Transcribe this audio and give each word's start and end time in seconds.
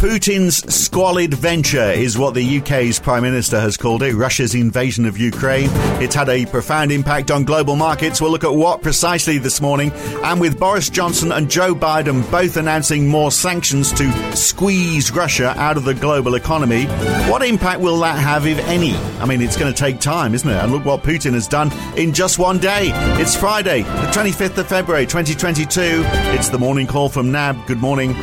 Putin's 0.00 0.56
squalid 0.74 1.34
venture 1.34 1.90
is 1.90 2.16
what 2.16 2.32
the 2.32 2.58
UK's 2.58 2.98
Prime 2.98 3.22
Minister 3.22 3.60
has 3.60 3.76
called 3.76 4.02
it. 4.02 4.14
Russia's 4.14 4.54
invasion 4.54 5.04
of 5.04 5.18
Ukraine. 5.18 5.68
It's 6.00 6.14
had 6.14 6.30
a 6.30 6.46
profound 6.46 6.90
impact 6.90 7.30
on 7.30 7.44
global 7.44 7.76
markets. 7.76 8.18
We'll 8.18 8.30
look 8.30 8.42
at 8.42 8.54
what 8.54 8.80
precisely 8.80 9.36
this 9.36 9.60
morning. 9.60 9.92
And 10.24 10.40
with 10.40 10.58
Boris 10.58 10.88
Johnson 10.88 11.32
and 11.32 11.50
Joe 11.50 11.74
Biden 11.74 12.28
both 12.30 12.56
announcing 12.56 13.08
more 13.08 13.30
sanctions 13.30 13.92
to 13.92 14.34
squeeze 14.34 15.10
Russia 15.10 15.52
out 15.58 15.76
of 15.76 15.84
the 15.84 15.92
global 15.92 16.34
economy, 16.34 16.86
what 17.28 17.42
impact 17.42 17.82
will 17.82 18.00
that 18.00 18.18
have, 18.18 18.46
if 18.46 18.58
any? 18.60 18.94
I 19.20 19.26
mean, 19.26 19.42
it's 19.42 19.58
going 19.58 19.70
to 19.70 19.78
take 19.78 20.00
time, 20.00 20.32
isn't 20.32 20.48
it? 20.48 20.56
And 20.56 20.72
look 20.72 20.86
what 20.86 21.02
Putin 21.02 21.34
has 21.34 21.46
done 21.46 21.70
in 21.98 22.14
just 22.14 22.38
one 22.38 22.56
day. 22.56 22.90
It's 23.20 23.36
Friday, 23.36 23.82
the 23.82 24.10
25th 24.14 24.56
of 24.56 24.66
February, 24.66 25.04
2022. 25.04 26.02
It's 26.32 26.48
the 26.48 26.58
morning 26.58 26.86
call 26.86 27.10
from 27.10 27.30
NAB. 27.30 27.66
Good 27.66 27.80
morning. 27.82 28.14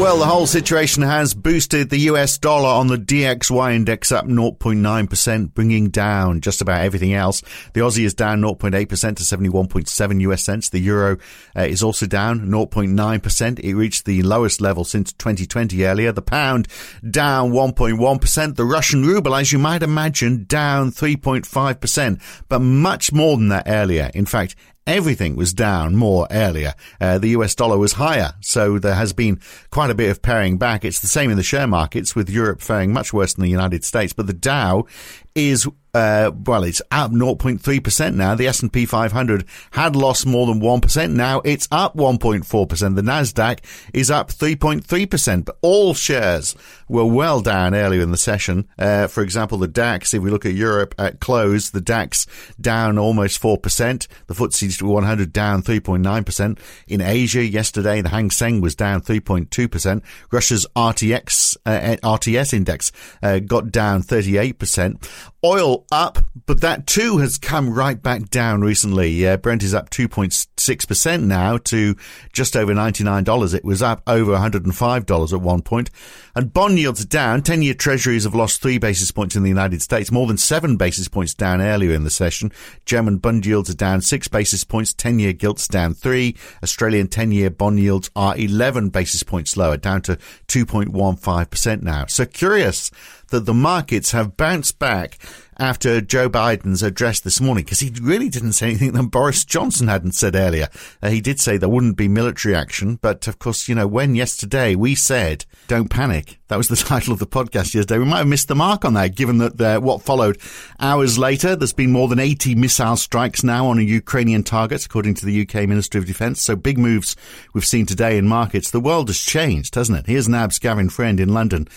Well, 0.00 0.16
the 0.16 0.24
whole 0.24 0.46
situation 0.46 1.02
has 1.02 1.34
boosted 1.34 1.90
the 1.90 1.98
US 1.98 2.38
dollar 2.38 2.70
on 2.70 2.86
the 2.86 2.96
DXY 2.96 3.74
index 3.74 4.10
up 4.10 4.24
0.9%, 4.24 5.52
bringing 5.52 5.90
down 5.90 6.40
just 6.40 6.62
about 6.62 6.80
everything 6.80 7.12
else. 7.12 7.42
The 7.74 7.82
Aussie 7.82 8.06
is 8.06 8.14
down 8.14 8.40
0.8% 8.40 8.70
to 8.70 9.22
71.7 9.22 10.20
US 10.22 10.42
cents. 10.42 10.70
The 10.70 10.78
euro 10.78 11.18
uh, 11.54 11.64
is 11.64 11.82
also 11.82 12.06
down 12.06 12.48
0.9%. 12.48 13.60
It 13.60 13.74
reached 13.74 14.06
the 14.06 14.22
lowest 14.22 14.62
level 14.62 14.84
since 14.84 15.12
2020 15.12 15.84
earlier. 15.84 16.12
The 16.12 16.22
pound 16.22 16.68
down 17.10 17.52
1.1%. 17.52 18.56
The 18.56 18.64
Russian 18.64 19.04
ruble, 19.04 19.34
as 19.34 19.52
you 19.52 19.58
might 19.58 19.82
imagine, 19.82 20.44
down 20.44 20.92
3.5%, 20.92 22.22
but 22.48 22.60
much 22.60 23.12
more 23.12 23.36
than 23.36 23.48
that 23.48 23.64
earlier. 23.66 24.10
In 24.14 24.24
fact, 24.24 24.56
everything 24.86 25.36
was 25.36 25.52
down 25.52 25.96
more 25.96 26.26
earlier. 26.30 26.74
Uh, 27.00 27.18
the 27.18 27.28
US 27.28 27.54
dollar 27.54 27.78
was 27.78 27.94
higher, 27.94 28.34
so 28.40 28.78
there 28.78 28.94
has 28.94 29.12
been 29.12 29.40
quite 29.70 29.90
a 29.90 29.94
bit 29.94 30.10
of 30.10 30.22
paring 30.22 30.58
back. 30.58 30.84
It's 30.84 31.00
the 31.00 31.06
same 31.06 31.30
in 31.30 31.36
the 31.36 31.42
share 31.42 31.66
markets, 31.66 32.14
with 32.14 32.30
Europe 32.30 32.60
faring 32.60 32.92
much 32.92 33.12
worse 33.12 33.34
than 33.34 33.42
the 33.42 33.50
United 33.50 33.84
States. 33.84 34.12
But 34.12 34.26
the 34.26 34.32
Dow 34.32 34.86
is 35.34 35.66
uh, 35.92 36.30
well, 36.46 36.62
it's 36.62 36.82
up 36.90 37.10
0.3% 37.10 38.14
now. 38.14 38.34
The 38.34 38.46
S&P 38.46 38.86
500 38.86 39.44
had 39.72 39.96
lost 39.96 40.26
more 40.26 40.46
than 40.46 40.60
1%. 40.60 41.10
Now 41.12 41.40
it's 41.44 41.66
up 41.72 41.96
1.4%. 41.96 42.94
The 42.94 43.02
Nasdaq 43.02 43.58
is 43.92 44.10
up 44.10 44.30
3.3%. 44.30 45.44
But 45.44 45.58
all 45.62 45.94
shares 45.94 46.54
were 46.90 47.04
well 47.04 47.40
down 47.40 47.72
earlier 47.72 48.02
in 48.02 48.10
the 48.10 48.16
session. 48.16 48.66
Uh, 48.76 49.06
for 49.06 49.22
example, 49.22 49.58
the 49.58 49.68
DAX, 49.68 50.12
if 50.12 50.22
we 50.22 50.30
look 50.30 50.44
at 50.44 50.54
Europe 50.54 50.92
at 50.98 51.20
close, 51.20 51.70
the 51.70 51.80
DAX 51.80 52.26
down 52.60 52.98
almost 52.98 53.40
4%. 53.40 54.08
The 54.26 54.34
FTSE 54.34 54.82
100 54.82 55.32
down 55.32 55.62
3.9%. 55.62 56.58
In 56.88 57.00
Asia 57.00 57.44
yesterday, 57.44 58.02
the 58.02 58.08
Hang 58.08 58.30
Seng 58.30 58.60
was 58.60 58.74
down 58.74 59.02
3.2%. 59.02 60.02
Russia's 60.32 60.66
RTX, 60.74 61.56
uh, 61.64 61.96
RTS 62.02 62.52
index, 62.52 62.90
uh, 63.22 63.38
got 63.38 63.70
down 63.70 64.02
38%. 64.02 65.08
Oil 65.44 65.86
up, 65.92 66.18
but 66.46 66.60
that 66.60 66.86
too 66.88 67.18
has 67.18 67.38
come 67.38 67.72
right 67.72 68.02
back 68.02 68.28
down 68.30 68.62
recently. 68.62 69.26
Uh, 69.26 69.36
Brent 69.36 69.62
is 69.62 69.74
up 69.74 69.90
2.6% 69.90 71.22
now 71.22 71.56
to 71.56 71.94
just 72.32 72.56
over 72.56 72.74
$99. 72.74 73.54
It 73.54 73.64
was 73.64 73.80
up 73.80 74.02
over 74.08 74.32
$105 74.32 75.32
at 75.32 75.40
one 75.40 75.62
point. 75.62 75.90
And 76.34 76.52
bond 76.52 76.79
yields 76.80 77.02
are 77.02 77.06
down. 77.06 77.42
10 77.42 77.62
year 77.62 77.74
treasuries 77.74 78.24
have 78.24 78.34
lost 78.34 78.60
three 78.60 78.78
basis 78.78 79.10
points 79.10 79.36
in 79.36 79.42
the 79.42 79.48
United 79.48 79.82
States, 79.82 80.10
more 80.10 80.26
than 80.26 80.36
seven 80.36 80.76
basis 80.76 81.08
points 81.08 81.34
down 81.34 81.60
earlier 81.60 81.94
in 81.94 82.04
the 82.04 82.10
session. 82.10 82.50
German 82.84 83.18
bond 83.18 83.46
yields 83.46 83.70
are 83.70 83.74
down 83.74 84.00
six 84.00 84.26
basis 84.28 84.64
points. 84.64 84.92
10 84.94 85.18
year 85.18 85.32
gilts 85.32 85.68
down 85.68 85.94
three. 85.94 86.36
Australian 86.62 87.08
10 87.08 87.32
year 87.32 87.50
bond 87.50 87.78
yields 87.78 88.10
are 88.16 88.36
11 88.36 88.88
basis 88.88 89.22
points 89.22 89.56
lower, 89.56 89.76
down 89.76 90.02
to 90.02 90.16
2.15% 90.48 91.82
now. 91.82 92.06
So 92.06 92.26
curious 92.26 92.90
that 93.28 93.46
the 93.46 93.54
markets 93.54 94.12
have 94.12 94.36
bounced 94.36 94.78
back 94.78 95.18
after 95.60 96.00
Joe 96.00 96.30
Biden's 96.30 96.82
address 96.82 97.20
this 97.20 97.40
morning 97.40 97.64
because 97.64 97.80
he 97.80 97.92
really 98.00 98.30
didn't 98.30 98.54
say 98.54 98.68
anything 98.68 98.92
that 98.92 99.02
Boris 99.10 99.44
Johnson 99.44 99.88
hadn't 99.88 100.12
said 100.12 100.34
earlier. 100.34 100.68
Uh, 101.02 101.10
he 101.10 101.20
did 101.20 101.38
say 101.38 101.58
there 101.58 101.68
wouldn't 101.68 101.98
be 101.98 102.08
military 102.08 102.54
action, 102.54 102.98
but 103.02 103.28
of 103.28 103.38
course, 103.38 103.68
you 103.68 103.74
know, 103.74 103.86
when 103.86 104.14
yesterday 104.14 104.74
we 104.74 104.94
said, 104.94 105.44
don't 105.68 105.90
panic, 105.90 106.38
that 106.48 106.56
was 106.56 106.68
the 106.68 106.76
title 106.88 107.12
of 107.12 107.18
the 107.18 107.26
podcast 107.26 107.74
yesterday, 107.74 107.98
we 107.98 108.06
might 108.06 108.18
have 108.18 108.26
missed 108.26 108.48
the 108.48 108.54
mark 108.54 108.84
on 108.86 108.94
that 108.94 109.14
given 109.14 109.36
that 109.38 109.60
uh, 109.60 109.78
what 109.80 110.00
followed 110.00 110.40
hours 110.80 111.18
later, 111.18 111.54
there's 111.54 111.74
been 111.74 111.92
more 111.92 112.08
than 112.08 112.18
80 112.18 112.54
missile 112.54 112.96
strikes 112.96 113.44
now 113.44 113.66
on 113.66 113.78
a 113.78 113.82
Ukrainian 113.82 114.42
target, 114.42 114.86
according 114.86 115.14
to 115.14 115.26
the 115.26 115.42
UK 115.42 115.68
Ministry 115.68 115.98
of 115.98 116.06
Defence. 116.06 116.40
So 116.40 116.56
big 116.56 116.78
moves 116.78 117.16
we've 117.52 117.66
seen 117.66 117.84
today 117.84 118.16
in 118.16 118.26
markets. 118.26 118.70
The 118.70 118.80
world 118.80 119.08
has 119.08 119.20
changed, 119.20 119.74
hasn't 119.74 119.98
it? 119.98 120.06
Here's 120.06 120.28
NAB's 120.28 120.58
Gavin 120.58 120.88
Friend 120.88 121.20
in 121.20 121.34
London 121.34 121.68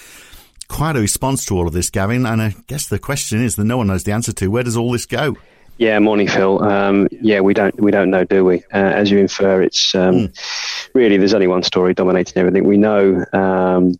quite 0.73 0.95
a 0.95 0.99
response 0.99 1.45
to 1.45 1.55
all 1.55 1.67
of 1.67 1.73
this, 1.73 1.91
Gavin. 1.91 2.25
And 2.25 2.41
I 2.41 2.55
guess 2.65 2.87
the 2.87 2.97
question 2.97 3.43
is 3.43 3.55
that 3.57 3.63
no 3.63 3.77
one 3.77 3.87
knows 3.87 4.03
the 4.03 4.11
answer 4.11 4.33
to 4.33 4.47
where 4.47 4.63
does 4.63 4.75
all 4.75 4.91
this 4.91 5.05
go? 5.05 5.37
Yeah, 5.77 5.99
morning, 5.99 6.27
Phil. 6.27 6.63
Um, 6.63 7.07
yeah, 7.11 7.41
we 7.41 7.53
don't 7.53 7.79
we 7.79 7.91
don't 7.91 8.09
know, 8.09 8.23
do 8.23 8.43
we? 8.43 8.63
Uh, 8.73 8.77
as 9.01 9.11
you 9.11 9.19
infer, 9.19 9.61
it's 9.61 9.93
um, 9.93 10.15
mm. 10.15 10.89
really 10.93 11.17
there's 11.17 11.33
only 11.33 11.47
one 11.47 11.63
story 11.63 11.93
dominating 11.93 12.37
everything. 12.37 12.67
We 12.67 12.77
know 12.77 13.23
um, 13.33 13.95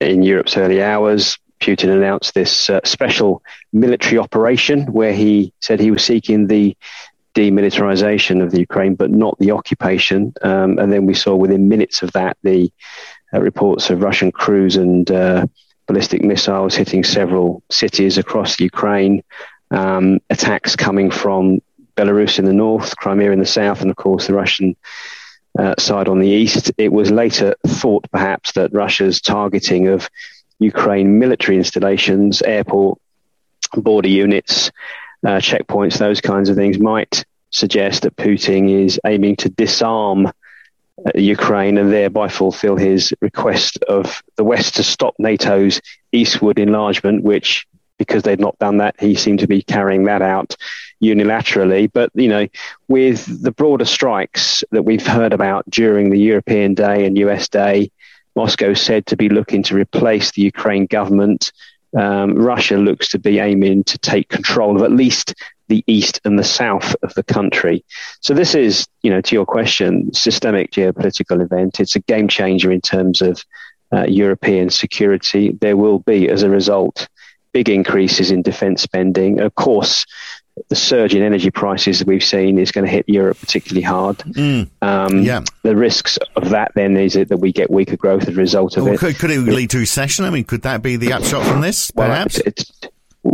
in 0.00 0.22
Europe's 0.22 0.56
early 0.56 0.82
hours, 0.82 1.38
Putin 1.60 1.90
announced 1.90 2.34
this 2.34 2.68
uh, 2.68 2.80
special 2.84 3.42
military 3.72 4.18
operation 4.18 4.92
where 4.92 5.12
he 5.12 5.52
said 5.60 5.80
he 5.80 5.90
was 5.90 6.04
seeking 6.04 6.46
the 6.46 6.76
demilitarization 7.34 8.42
of 8.42 8.50
the 8.50 8.60
Ukraine, 8.60 8.94
but 8.94 9.10
not 9.10 9.38
the 9.38 9.52
occupation. 9.52 10.34
Um, 10.42 10.78
and 10.78 10.92
then 10.92 11.06
we 11.06 11.14
saw 11.14 11.34
within 11.36 11.68
minutes 11.68 12.02
of 12.02 12.12
that 12.12 12.36
the 12.42 12.70
uh, 13.32 13.40
reports 13.40 13.90
of 13.90 14.02
Russian 14.02 14.32
cruise 14.32 14.76
and 14.76 15.10
uh, 15.10 15.46
ballistic 15.88 16.22
missiles 16.22 16.76
hitting 16.76 17.02
several 17.02 17.62
cities 17.70 18.18
across 18.18 18.60
Ukraine, 18.60 19.24
um, 19.70 20.20
attacks 20.30 20.76
coming 20.76 21.10
from 21.10 21.60
Belarus 21.96 22.38
in 22.38 22.44
the 22.44 22.52
north, 22.52 22.96
Crimea 22.96 23.32
in 23.32 23.40
the 23.40 23.46
south, 23.46 23.80
and 23.80 23.90
of 23.90 23.96
course 23.96 24.28
the 24.28 24.34
Russian 24.34 24.76
uh, 25.58 25.74
side 25.78 26.06
on 26.06 26.20
the 26.20 26.28
east. 26.28 26.70
It 26.78 26.92
was 26.92 27.10
later 27.10 27.56
thought 27.66 28.08
perhaps 28.12 28.52
that 28.52 28.72
Russia's 28.72 29.20
targeting 29.20 29.88
of 29.88 30.08
Ukraine 30.60 31.18
military 31.18 31.56
installations, 31.56 32.42
airport, 32.42 33.00
border 33.74 34.08
units, 34.08 34.70
uh, 35.26 35.40
checkpoints, 35.40 35.98
those 35.98 36.20
kinds 36.20 36.48
of 36.48 36.56
things 36.56 36.78
might 36.78 37.24
suggest 37.50 38.02
that 38.02 38.16
Putin 38.16 38.70
is 38.84 39.00
aiming 39.06 39.36
to 39.36 39.48
disarm 39.48 40.30
Ukraine 41.14 41.78
and 41.78 41.92
thereby 41.92 42.28
fulfill 42.28 42.76
his 42.76 43.14
request 43.20 43.78
of 43.84 44.22
the 44.36 44.44
West 44.44 44.76
to 44.76 44.82
stop 44.82 45.14
NATO's 45.18 45.80
eastward 46.12 46.58
enlargement, 46.58 47.22
which, 47.22 47.66
because 47.98 48.22
they'd 48.22 48.40
not 48.40 48.58
done 48.58 48.78
that, 48.78 49.00
he 49.00 49.14
seemed 49.14 49.38
to 49.40 49.46
be 49.46 49.62
carrying 49.62 50.04
that 50.04 50.22
out 50.22 50.56
unilaterally. 51.02 51.90
But, 51.92 52.10
you 52.14 52.28
know, 52.28 52.46
with 52.88 53.42
the 53.42 53.52
broader 53.52 53.84
strikes 53.84 54.64
that 54.70 54.84
we've 54.84 55.06
heard 55.06 55.32
about 55.32 55.68
during 55.70 56.10
the 56.10 56.18
European 56.18 56.74
Day 56.74 57.06
and 57.06 57.18
US 57.18 57.48
Day, 57.48 57.90
Moscow 58.34 58.74
said 58.74 59.06
to 59.06 59.16
be 59.16 59.28
looking 59.28 59.62
to 59.64 59.74
replace 59.74 60.32
the 60.32 60.42
Ukraine 60.42 60.86
government. 60.86 61.52
Um, 61.96 62.34
Russia 62.34 62.76
looks 62.76 63.08
to 63.10 63.18
be 63.18 63.38
aiming 63.38 63.84
to 63.84 63.98
take 63.98 64.28
control 64.28 64.76
of 64.76 64.82
at 64.82 64.92
least 64.92 65.34
the 65.68 65.84
east 65.86 66.20
and 66.24 66.38
the 66.38 66.44
south 66.44 66.96
of 67.02 67.14
the 67.14 67.22
country. 67.22 67.84
So 68.20 68.34
this 68.34 68.54
is, 68.54 68.86
you 69.02 69.10
know, 69.10 69.20
to 69.20 69.34
your 69.34 69.46
question, 69.46 70.12
systemic 70.12 70.72
geopolitical 70.72 71.42
event. 71.42 71.80
It's 71.80 71.96
a 71.96 72.00
game 72.00 72.28
changer 72.28 72.72
in 72.72 72.80
terms 72.80 73.20
of 73.20 73.44
uh, 73.92 74.04
European 74.04 74.70
security. 74.70 75.52
There 75.52 75.76
will 75.76 76.00
be, 76.00 76.28
as 76.28 76.42
a 76.42 76.50
result, 76.50 77.08
big 77.52 77.68
increases 77.68 78.30
in 78.30 78.42
defence 78.42 78.82
spending. 78.82 79.40
Of 79.40 79.54
course, 79.54 80.04
the 80.68 80.76
surge 80.76 81.14
in 81.14 81.22
energy 81.22 81.50
prices 81.50 82.00
that 82.00 82.08
we've 82.08 82.24
seen 82.24 82.58
is 82.58 82.72
going 82.72 82.84
to 82.84 82.90
hit 82.90 83.04
Europe 83.08 83.38
particularly 83.38 83.82
hard. 83.82 84.18
Mm, 84.18 84.68
um, 84.82 85.22
yeah. 85.22 85.42
The 85.62 85.76
risks 85.76 86.18
of 86.36 86.50
that 86.50 86.72
then 86.74 86.96
is 86.96 87.16
it 87.16 87.28
that 87.28 87.38
we 87.38 87.52
get 87.52 87.70
weaker 87.70 87.96
growth 87.96 88.22
as 88.22 88.36
a 88.36 88.40
result 88.40 88.76
of 88.76 88.84
well, 88.84 88.94
it. 88.94 88.98
Could, 88.98 89.18
could, 89.18 89.30
it 89.30 89.38
lead 89.38 89.70
to 89.70 89.78
recession? 89.78 90.24
I 90.24 90.30
mean, 90.30 90.44
could 90.44 90.62
that 90.62 90.82
be 90.82 90.96
the 90.96 91.12
upshot 91.12 91.46
from 91.46 91.60
this, 91.60 91.90
perhaps? 91.90 92.38
Well, 92.38 92.42
it's, 92.46 92.62
it's, 92.62 92.77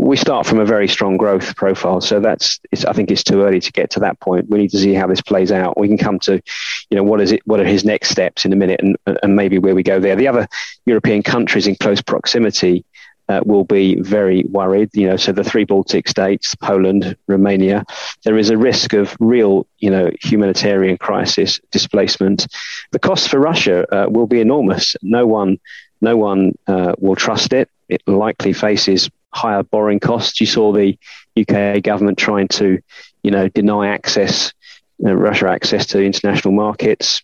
we 0.05 0.17
start 0.17 0.47
from 0.47 0.59
a 0.59 0.67
very 0.67 0.87
strong 0.87 1.17
growth 1.17 1.57
profile. 1.57 2.01
So 2.01 2.21
that's, 2.21 2.61
I 2.87 2.93
think 2.93 3.11
it's 3.11 3.25
too 3.25 3.43
early 3.43 3.61
to 3.61 3.73
get 3.73 3.91
to 3.91 4.01
that 4.01 4.21
point. 4.21 4.51
We 4.51 4.59
need 4.59 4.71
to 4.71 4.79
see 4.79 4.93
how 4.93 5.07
this 5.07 5.23
plays 5.23 5.51
out. 5.51 5.79
We 5.79 5.89
can 5.89 5.99
come 5.99 6.19
to, 6.21 6.43
you 6.91 6.97
know, 6.97 7.03
what 7.03 7.21
is 7.21 7.33
it, 7.33 7.41
what 7.47 7.61
are 7.61 7.65
his 7.65 7.85
next 7.85 8.11
steps 8.11 8.45
in 8.45 8.53
a 8.53 8.57
minute 8.57 8.81
and, 8.81 8.97
and 9.23 9.35
maybe 9.35 9.59
where 9.59 9.75
we 9.75 9.83
go 9.83 10.01
there. 10.01 10.15
The 10.15 10.29
other 10.29 10.47
European 10.85 11.23
countries 11.23 11.67
in 11.67 11.77
close 11.77 12.03
proximity 12.03 12.85
uh, 13.31 13.41
will 13.47 13.65
be 13.65 13.99
very 14.01 14.45
worried. 14.45 14.91
You 14.93 15.09
know, 15.09 15.17
so 15.17 15.33
the 15.33 15.43
three 15.43 15.65
Baltic 15.65 16.07
states, 16.07 16.55
Poland, 16.57 17.17
Romania, 17.27 17.85
there 18.25 18.37
is 18.37 18.51
a 18.51 18.59
risk 18.59 18.93
of 18.93 19.17
real, 19.21 19.67
you 19.79 19.91
know, 19.91 20.11
humanitarian 20.23 20.99
crisis, 20.99 21.61
displacement. 21.71 22.47
The 22.91 22.99
cost 22.99 23.31
for 23.31 23.39
Russia 23.39 23.87
uh, 23.91 24.11
will 24.11 24.27
be 24.27 24.41
enormous. 24.41 24.97
No 25.01 25.27
one, 25.27 25.59
no 26.03 26.19
one 26.19 26.53
uh, 26.67 26.95
will 26.99 27.17
trust 27.17 27.55
it. 27.55 27.71
It 27.89 28.03
likely 28.07 28.53
faces 28.53 29.11
higher 29.35 29.63
borrowing 29.63 30.01
costs. 30.01 30.41
You 30.41 30.47
saw 30.47 30.73
the 30.73 30.99
UK 31.39 31.83
government 31.83 32.19
trying 32.19 32.49
to, 32.49 32.81
you 33.23 33.31
know, 33.31 33.49
deny 33.49 33.89
access, 33.89 34.53
know, 34.99 35.15
Russia 35.15 35.49
access 35.49 35.87
to 35.87 36.03
international 36.03 36.55
markets. 36.55 37.23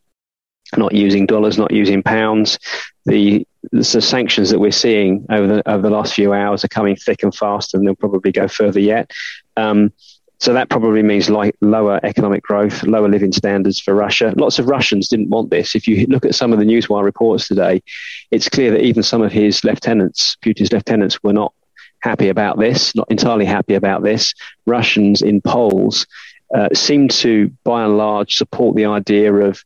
not 0.76 0.94
using 0.94 1.26
dollars, 1.26 1.58
not 1.58 1.72
using 1.72 2.02
pounds. 2.02 2.58
The, 3.06 3.46
the 3.72 3.84
sanctions 3.84 4.50
that 4.50 4.58
we're 4.58 4.70
seeing 4.70 5.26
over 5.30 5.46
the, 5.46 5.68
over 5.68 5.82
the 5.82 5.90
last 5.90 6.14
few 6.14 6.32
hours 6.32 6.64
are 6.64 6.68
coming 6.68 6.96
thick 6.96 7.22
and 7.22 7.34
fast, 7.34 7.74
and 7.74 7.86
they'll 7.86 7.94
probably 7.94 8.32
go 8.32 8.46
further 8.48 8.80
yet. 8.80 9.10
Um, 9.56 9.92
so 10.40 10.54
that 10.54 10.70
probably 10.70 11.02
means 11.02 11.28
like 11.28 11.54
lower 11.60 12.00
economic 12.02 12.42
growth, 12.42 12.82
lower 12.84 13.08
living 13.08 13.30
standards 13.30 13.78
for 13.78 13.94
Russia. 13.94 14.32
Lots 14.38 14.58
of 14.58 14.68
Russians 14.68 15.08
didn't 15.08 15.28
want 15.28 15.50
this. 15.50 15.74
If 15.74 15.86
you 15.86 16.06
look 16.06 16.24
at 16.24 16.34
some 16.34 16.54
of 16.54 16.58
the 16.58 16.64
Newswire 16.64 17.04
reports 17.04 17.46
today, 17.46 17.82
it's 18.30 18.48
clear 18.48 18.70
that 18.70 18.82
even 18.82 19.02
some 19.02 19.20
of 19.20 19.32
his 19.32 19.62
lieutenants, 19.64 20.38
Putin's 20.42 20.72
lieutenants, 20.72 21.22
were 21.22 21.34
not 21.34 21.52
happy 22.00 22.28
about 22.28 22.58
this, 22.58 22.94
not 22.94 23.10
entirely 23.10 23.44
happy 23.44 23.74
about 23.74 24.02
this. 24.02 24.34
Russians 24.66 25.22
in 25.22 25.40
polls 25.40 26.06
uh, 26.54 26.68
seem 26.74 27.08
to, 27.08 27.50
by 27.64 27.84
and 27.84 27.96
large, 27.96 28.36
support 28.36 28.76
the 28.76 28.86
idea 28.86 29.32
of, 29.32 29.62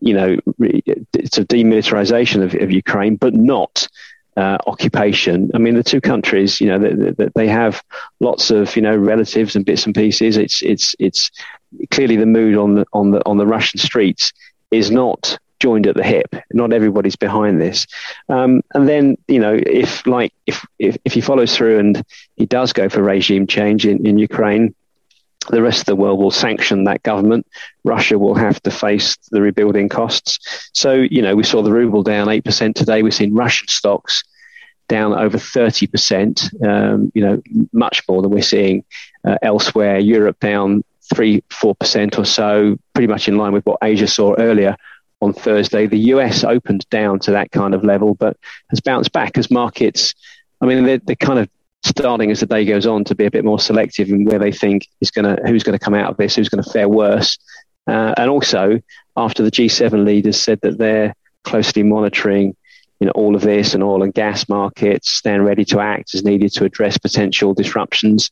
you 0.00 0.14
know, 0.14 0.36
it's 0.58 1.38
a 1.38 1.44
demilitarization 1.44 2.42
of, 2.42 2.54
of 2.60 2.70
Ukraine, 2.70 3.16
but 3.16 3.34
not 3.34 3.88
uh, 4.36 4.58
occupation. 4.66 5.50
I 5.54 5.58
mean, 5.58 5.74
the 5.74 5.82
two 5.82 6.00
countries, 6.00 6.60
you 6.60 6.68
know, 6.68 6.78
they, 6.78 7.10
they, 7.12 7.28
they, 7.34 7.48
have 7.48 7.82
lots 8.20 8.50
of 8.50 8.76
you 8.76 8.82
know 8.82 8.94
relatives 8.94 9.56
and 9.56 9.64
bits 9.64 9.86
and 9.86 9.94
pieces. 9.94 10.36
It's 10.36 10.60
it's 10.62 10.94
it's 10.98 11.30
clearly 11.90 12.16
the 12.16 12.26
mood 12.26 12.56
on 12.56 12.74
the 12.74 12.86
on 12.92 13.12
the 13.12 13.24
on 13.24 13.38
the 13.38 13.46
Russian 13.46 13.78
streets 13.78 14.32
is 14.70 14.90
not 14.90 15.38
joined 15.60 15.86
at 15.86 15.96
the 15.96 16.04
hip. 16.04 16.34
Not 16.52 16.72
everybody's 16.72 17.16
behind 17.16 17.60
this. 17.60 17.86
Um, 18.28 18.62
and 18.74 18.88
then 18.88 19.16
you 19.28 19.40
know, 19.40 19.54
if 19.54 20.06
like 20.06 20.32
if, 20.46 20.64
if 20.78 20.96
if 21.04 21.12
he 21.12 21.20
follows 21.20 21.56
through 21.56 21.78
and 21.78 22.02
he 22.36 22.46
does 22.46 22.72
go 22.72 22.88
for 22.88 23.02
regime 23.02 23.46
change 23.46 23.86
in, 23.86 24.06
in 24.06 24.18
Ukraine. 24.18 24.74
The 25.48 25.62
rest 25.62 25.80
of 25.80 25.86
the 25.86 25.94
world 25.94 26.18
will 26.18 26.32
sanction 26.32 26.84
that 26.84 27.04
government. 27.04 27.46
Russia 27.84 28.18
will 28.18 28.34
have 28.34 28.60
to 28.64 28.70
face 28.72 29.16
the 29.30 29.40
rebuilding 29.40 29.88
costs. 29.88 30.40
So, 30.72 30.94
you 30.94 31.22
know, 31.22 31.36
we 31.36 31.44
saw 31.44 31.62
the 31.62 31.70
ruble 31.70 32.02
down 32.02 32.26
8% 32.26 32.74
today. 32.74 33.04
We've 33.04 33.14
seen 33.14 33.32
Russian 33.32 33.68
stocks 33.68 34.24
down 34.88 35.12
over 35.12 35.38
30%, 35.38 36.66
um, 36.66 37.12
you 37.14 37.22
know, 37.22 37.40
much 37.72 38.02
more 38.08 38.22
than 38.22 38.32
we're 38.32 38.42
seeing 38.42 38.84
uh, 39.24 39.38
elsewhere. 39.40 39.98
Europe 39.98 40.40
down 40.40 40.82
3 41.14 41.42
4% 41.48 42.18
or 42.18 42.24
so, 42.24 42.76
pretty 42.92 43.06
much 43.06 43.28
in 43.28 43.36
line 43.36 43.52
with 43.52 43.64
what 43.66 43.78
Asia 43.82 44.08
saw 44.08 44.34
earlier 44.38 44.76
on 45.20 45.32
Thursday. 45.32 45.86
The 45.86 45.98
US 45.98 46.44
opened 46.44 46.88
down 46.90 47.18
to 47.20 47.32
that 47.32 47.50
kind 47.50 47.74
of 47.74 47.84
level, 47.84 48.14
but 48.14 48.36
has 48.70 48.80
bounced 48.80 49.12
back 49.12 49.38
as 49.38 49.50
markets. 49.50 50.14
I 50.60 50.66
mean, 50.66 50.84
they're, 50.84 50.98
they're 50.98 51.16
kind 51.16 51.38
of 51.38 51.48
starting 51.84 52.30
as 52.30 52.40
the 52.40 52.46
day 52.46 52.64
goes 52.64 52.86
on 52.86 53.04
to 53.04 53.14
be 53.14 53.26
a 53.26 53.30
bit 53.30 53.44
more 53.44 53.58
selective 53.58 54.08
in 54.08 54.24
where 54.24 54.38
they 54.38 54.52
think 54.52 54.86
is 55.00 55.10
going 55.10 55.24
to 55.24 55.42
who's 55.46 55.62
going 55.62 55.78
to 55.78 55.84
come 55.84 55.94
out 55.94 56.10
of 56.10 56.16
this, 56.16 56.34
who's 56.34 56.48
going 56.48 56.62
to 56.62 56.70
fare 56.70 56.88
worse, 56.88 57.38
uh, 57.86 58.14
and 58.16 58.30
also 58.30 58.80
after 59.16 59.42
the 59.42 59.50
G7 59.50 60.04
leaders 60.04 60.40
said 60.40 60.60
that 60.62 60.78
they're 60.78 61.14
closely 61.44 61.82
monitoring 61.82 62.56
you 63.00 63.06
know, 63.06 63.12
all 63.12 63.36
of 63.36 63.42
this 63.42 63.74
and 63.74 63.82
oil 63.82 64.02
and 64.02 64.14
gas 64.14 64.48
markets, 64.48 65.10
stand 65.12 65.44
ready 65.44 65.64
to 65.66 65.80
act 65.80 66.14
as 66.14 66.24
needed 66.24 66.52
to 66.52 66.64
address 66.64 66.96
potential 66.96 67.52
disruptions. 67.52 68.30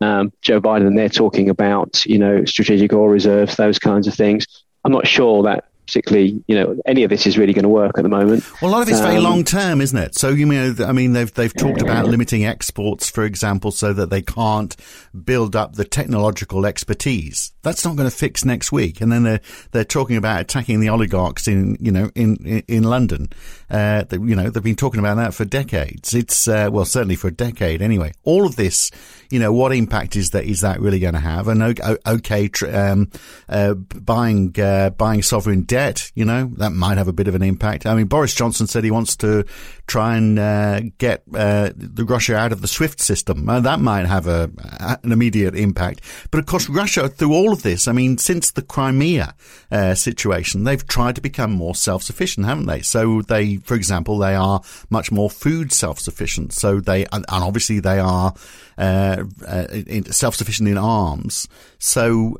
Um, 0.00 0.32
Joe 0.40 0.60
Biden, 0.60 0.96
they're 0.96 1.08
talking 1.08 1.50
about, 1.50 2.04
you 2.06 2.18
know, 2.18 2.44
strategic 2.44 2.92
oil 2.92 3.08
reserves, 3.08 3.56
those 3.56 3.78
kinds 3.78 4.06
of 4.06 4.14
things. 4.14 4.46
I'm 4.84 4.92
not 4.92 5.06
sure 5.06 5.42
that 5.42 5.64
particularly, 5.88 6.44
you 6.46 6.54
know, 6.54 6.76
any 6.84 7.02
of 7.02 7.08
this 7.08 7.26
is 7.26 7.38
really 7.38 7.54
going 7.54 7.62
to 7.62 7.68
work 7.68 7.96
at 7.96 8.02
the 8.02 8.10
moment. 8.10 8.44
Well, 8.60 8.70
a 8.70 8.72
lot 8.72 8.82
of 8.82 8.88
it's 8.90 8.98
um, 8.98 9.06
very 9.06 9.20
long 9.20 9.42
term, 9.42 9.80
isn't 9.80 9.96
it? 9.96 10.14
So 10.14 10.28
you 10.28 10.44
know, 10.44 10.74
I 10.86 10.92
mean, 10.92 11.14
they've 11.14 11.32
they've 11.32 11.52
talked 11.52 11.80
about 11.80 12.06
limiting 12.06 12.44
exports, 12.44 13.08
for 13.10 13.24
example, 13.24 13.70
so 13.70 13.94
that 13.94 14.10
they 14.10 14.20
can't 14.20 14.76
build 15.24 15.56
up 15.56 15.74
the 15.74 15.86
technological 15.86 16.66
expertise. 16.66 17.52
That's 17.62 17.84
not 17.84 17.96
going 17.96 18.08
to 18.08 18.14
fix 18.14 18.44
next 18.44 18.70
week. 18.70 19.00
And 19.00 19.10
then 19.10 19.22
they're 19.22 19.40
they're 19.72 19.84
talking 19.84 20.16
about 20.16 20.42
attacking 20.42 20.80
the 20.80 20.90
oligarchs 20.90 21.48
in 21.48 21.78
you 21.80 21.90
know 21.90 22.10
in 22.14 22.36
in, 22.44 22.62
in 22.68 22.82
London. 22.84 23.30
Uh, 23.70 24.04
they, 24.04 24.18
you 24.18 24.36
know, 24.36 24.50
they've 24.50 24.62
been 24.62 24.76
talking 24.76 25.00
about 25.00 25.16
that 25.16 25.32
for 25.32 25.46
decades. 25.46 26.12
It's 26.12 26.46
uh, 26.46 26.68
well, 26.70 26.84
certainly 26.84 27.16
for 27.16 27.28
a 27.28 27.32
decade 27.32 27.80
anyway. 27.80 28.12
All 28.24 28.44
of 28.44 28.56
this, 28.56 28.90
you 29.30 29.38
know, 29.38 29.54
what 29.54 29.72
impact 29.72 30.16
is 30.16 30.30
that 30.30 30.44
is 30.44 30.60
that 30.60 30.80
really 30.80 30.98
going 30.98 31.14
to 31.14 31.20
have? 31.20 31.48
And 31.48 31.62
okay, 32.06 32.50
um, 32.70 33.10
uh, 33.48 33.72
buying 33.72 34.54
uh, 34.60 34.90
buying 34.90 35.22
sovereign 35.22 35.62
debt 35.62 35.77
debt, 35.78 36.10
you 36.16 36.24
know, 36.24 36.50
that 36.56 36.72
might 36.72 36.98
have 36.98 37.06
a 37.06 37.12
bit 37.12 37.28
of 37.28 37.36
an 37.36 37.42
impact. 37.42 37.86
I 37.86 37.94
mean, 37.94 38.06
Boris 38.06 38.34
Johnson 38.34 38.66
said 38.66 38.82
he 38.82 38.90
wants 38.90 39.14
to 39.18 39.44
try 39.86 40.16
and 40.16 40.36
uh, 40.36 40.80
get 40.98 41.22
uh, 41.32 41.70
the 41.76 42.04
Russia 42.04 42.34
out 42.34 42.50
of 42.50 42.62
the 42.62 42.66
SWIFT 42.66 43.00
system. 43.00 43.48
Uh, 43.48 43.60
that 43.60 43.78
might 43.78 44.06
have 44.06 44.26
a, 44.26 44.50
an 44.80 45.12
immediate 45.12 45.54
impact. 45.54 46.00
But 46.32 46.40
of 46.40 46.46
course, 46.46 46.68
Russia, 46.68 47.08
through 47.08 47.32
all 47.32 47.52
of 47.52 47.62
this, 47.62 47.86
I 47.86 47.92
mean, 47.92 48.18
since 48.18 48.50
the 48.50 48.62
Crimea 48.62 49.36
uh, 49.70 49.94
situation, 49.94 50.64
they've 50.64 50.84
tried 50.84 51.14
to 51.14 51.20
become 51.20 51.52
more 51.52 51.76
self-sufficient, 51.76 52.44
haven't 52.44 52.66
they? 52.66 52.82
So 52.82 53.22
they, 53.22 53.58
for 53.58 53.76
example, 53.76 54.18
they 54.18 54.34
are 54.34 54.60
much 54.90 55.12
more 55.12 55.30
food 55.30 55.72
self-sufficient. 55.72 56.52
So 56.52 56.80
they, 56.80 57.06
and 57.12 57.24
obviously 57.28 57.78
they 57.78 58.00
are 58.00 58.34
uh, 58.78 59.24
uh, 59.46 59.66
self-sufficient 60.10 60.68
in 60.68 60.78
arms. 60.78 61.48
So 61.78 62.36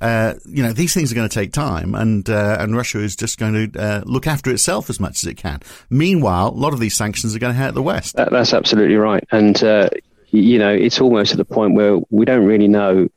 you 0.46 0.62
know, 0.62 0.73
these 0.73 0.94
things 0.94 1.12
are 1.12 1.14
going 1.14 1.29
to 1.29 1.35
take 1.35 1.52
time, 1.52 1.94
and 1.94 2.29
and 2.29 2.76
Russia 2.76 3.00
is 3.00 3.17
just 3.17 3.38
going 3.38 3.70
to 3.73 3.81
uh, 3.81 4.02
look 4.06 4.26
after 4.26 4.50
itself 4.50 4.88
as 4.90 5.00
much 5.00 5.23
as 5.23 5.25
it 5.25 5.37
can. 5.37 5.61
Meanwhile, 5.90 6.49
a 6.49 6.61
lot 6.61 6.73
of 6.73 6.81
these 6.81 6.96
sanctions 6.96 7.35
are 7.35 7.38
going 7.38 7.55
to 7.55 7.58
hurt 7.58 7.75
the 7.75 7.82
West. 7.82 8.17
That, 8.17 8.31
that's 8.31 8.52
absolutely 8.52 8.96
right. 8.96 9.25
And, 9.31 9.62
uh, 9.62 9.90
you 10.31 10.58
know, 10.58 10.70
it's 10.70 11.00
almost 11.00 11.32
at 11.32 11.38
the 11.38 11.44
point 11.44 11.75
where 11.75 11.99
we 12.11 12.25
don't 12.25 12.44
really 12.44 12.69
know. 12.69 13.08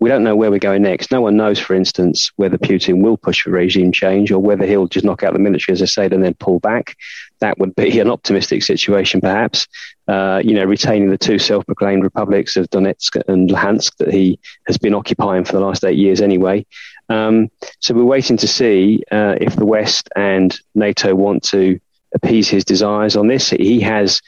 We 0.00 0.08
don't 0.08 0.24
know 0.24 0.34
where 0.34 0.50
we're 0.50 0.58
going 0.58 0.82
next. 0.82 1.12
No 1.12 1.20
one 1.20 1.36
knows, 1.36 1.58
for 1.58 1.74
instance, 1.74 2.32
whether 2.36 2.58
Putin 2.58 3.00
will 3.00 3.16
push 3.16 3.42
for 3.42 3.50
regime 3.50 3.92
change 3.92 4.32
or 4.32 4.40
whether 4.40 4.66
he'll 4.66 4.88
just 4.88 5.04
knock 5.04 5.22
out 5.22 5.34
the 5.34 5.38
military, 5.38 5.72
as 5.72 5.82
I 5.82 5.86
said, 5.86 6.12
and 6.12 6.24
then 6.24 6.34
pull 6.34 6.58
back. 6.58 6.96
That 7.40 7.58
would 7.58 7.76
be 7.76 8.00
an 8.00 8.10
optimistic 8.10 8.64
situation, 8.64 9.20
perhaps. 9.20 9.68
Uh, 10.08 10.40
you 10.44 10.54
know, 10.54 10.64
retaining 10.64 11.10
the 11.10 11.18
two 11.18 11.38
self-proclaimed 11.38 12.02
republics 12.02 12.56
of 12.56 12.68
Donetsk 12.70 13.22
and 13.28 13.50
Luhansk 13.50 13.96
that 13.98 14.12
he 14.12 14.40
has 14.66 14.78
been 14.78 14.94
occupying 14.94 15.44
for 15.44 15.52
the 15.52 15.60
last 15.60 15.84
eight 15.84 15.98
years 15.98 16.20
anyway. 16.20 16.66
Um, 17.08 17.50
so 17.78 17.94
we're 17.94 18.04
waiting 18.04 18.36
to 18.38 18.48
see 18.48 19.04
uh, 19.12 19.36
if 19.40 19.54
the 19.54 19.66
West 19.66 20.08
and 20.16 20.58
NATO 20.74 21.14
want 21.14 21.44
to 21.44 21.78
appease 22.14 22.48
his 22.48 22.64
desires 22.64 23.16
on 23.16 23.28
this. 23.28 23.50
He 23.50 23.80
has 23.80 24.20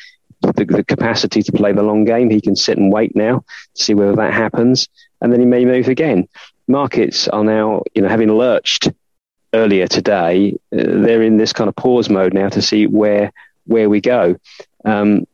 the, 0.42 0.64
the, 0.64 0.84
capacity 0.84 1.42
to 1.42 1.52
play 1.52 1.72
the 1.72 1.82
long 1.82 2.04
game. 2.04 2.30
He 2.30 2.40
can 2.40 2.56
sit 2.56 2.78
and 2.78 2.92
wait 2.92 3.14
now 3.14 3.44
to 3.74 3.82
see 3.82 3.94
whether 3.94 4.16
that 4.16 4.34
happens, 4.34 4.88
and 5.20 5.32
then 5.32 5.40
he 5.40 5.46
may 5.46 5.64
move 5.64 5.88
again. 5.88 6.28
Markets 6.68 7.28
are 7.28 7.44
now, 7.44 7.82
you 7.94 8.02
know, 8.02 8.08
having 8.08 8.32
lurched 8.32 8.88
earlier 9.52 9.86
today, 9.86 10.52
uh, 10.72 10.76
they're 11.02 11.22
in 11.22 11.36
this 11.36 11.52
kind 11.52 11.68
of 11.68 11.76
pause 11.76 12.08
mode 12.08 12.34
now 12.34 12.48
to 12.48 12.62
see 12.62 12.86
where 12.86 13.32
where 13.66 13.88
we 13.88 14.00
go. 14.00 14.36
Um, 14.84 15.26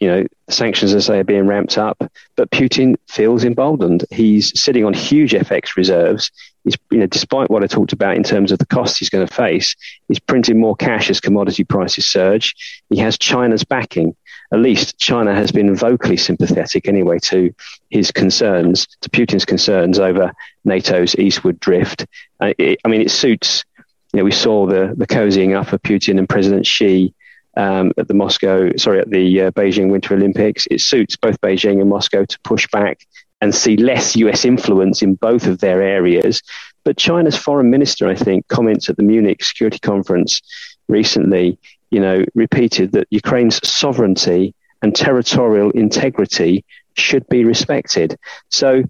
you 0.00 0.08
know, 0.08 0.26
sanctions, 0.48 0.94
as 0.94 1.08
I 1.08 1.14
say, 1.14 1.18
are 1.20 1.24
being 1.24 1.46
ramped 1.46 1.76
up, 1.76 2.10
but 2.36 2.50
Putin 2.50 2.96
feels 3.08 3.44
emboldened. 3.44 4.04
He's 4.10 4.58
sitting 4.58 4.84
on 4.84 4.94
huge 4.94 5.32
FX 5.32 5.76
reserves. 5.76 6.30
He's, 6.64 6.76
you 6.90 6.98
know, 6.98 7.06
despite 7.06 7.50
what 7.50 7.62
I 7.62 7.66
talked 7.66 7.92
about 7.92 8.16
in 8.16 8.22
terms 8.22 8.50
of 8.50 8.58
the 8.58 8.66
costs 8.66 8.98
he's 8.98 9.10
going 9.10 9.26
to 9.26 9.32
face, 9.32 9.76
he's 10.08 10.18
printing 10.18 10.58
more 10.58 10.74
cash 10.74 11.10
as 11.10 11.20
commodity 11.20 11.64
prices 11.64 12.06
surge. 12.06 12.54
He 12.88 12.96
has 12.98 13.18
China's 13.18 13.64
backing. 13.64 14.16
At 14.52 14.60
least 14.60 14.98
China 14.98 15.34
has 15.34 15.50
been 15.50 15.74
vocally 15.74 16.16
sympathetic 16.16 16.88
anyway 16.88 17.18
to 17.24 17.52
his 17.90 18.10
concerns, 18.10 18.86
to 19.00 19.10
Putin's 19.10 19.44
concerns 19.44 19.98
over 19.98 20.32
NATO's 20.64 21.16
eastward 21.16 21.58
drift. 21.60 22.06
It, 22.40 22.78
I 22.84 22.88
mean, 22.88 23.00
it 23.00 23.10
suits. 23.10 23.64
You 24.12 24.18
know, 24.18 24.24
we 24.24 24.32
saw 24.32 24.66
the 24.66 24.94
the 24.96 25.06
cozying 25.06 25.56
up 25.56 25.72
of 25.72 25.82
Putin 25.82 26.18
and 26.18 26.28
President 26.28 26.66
Xi 26.66 27.12
um, 27.56 27.92
at 27.98 28.08
the 28.08 28.14
Moscow, 28.14 28.70
sorry, 28.76 29.00
at 29.00 29.10
the 29.10 29.42
uh, 29.42 29.50
Beijing 29.52 29.90
Winter 29.90 30.14
Olympics. 30.14 30.66
It 30.70 30.80
suits 30.80 31.16
both 31.16 31.40
Beijing 31.40 31.80
and 31.80 31.90
Moscow 31.90 32.24
to 32.24 32.40
push 32.40 32.68
back 32.68 33.06
and 33.40 33.54
see 33.54 33.76
less 33.76 34.16
US 34.16 34.44
influence 34.44 35.02
in 35.02 35.14
both 35.14 35.46
of 35.46 35.60
their 35.60 35.82
areas. 35.82 36.42
But 36.84 36.96
China's 36.96 37.36
foreign 37.36 37.70
minister, 37.70 38.08
I 38.08 38.14
think, 38.14 38.48
comments 38.48 38.88
at 38.88 38.96
the 38.96 39.02
Munich 39.02 39.42
Security 39.44 39.78
Conference 39.78 40.40
recently, 40.88 41.58
you 41.94 42.00
know, 42.00 42.24
repeated 42.34 42.90
that 42.90 43.06
Ukraine's 43.10 43.60
sovereignty 43.66 44.52
and 44.82 44.96
territorial 44.96 45.70
integrity 45.70 46.64
should 46.96 47.24
be 47.28 47.44
respected. 47.44 48.18
So 48.48 48.82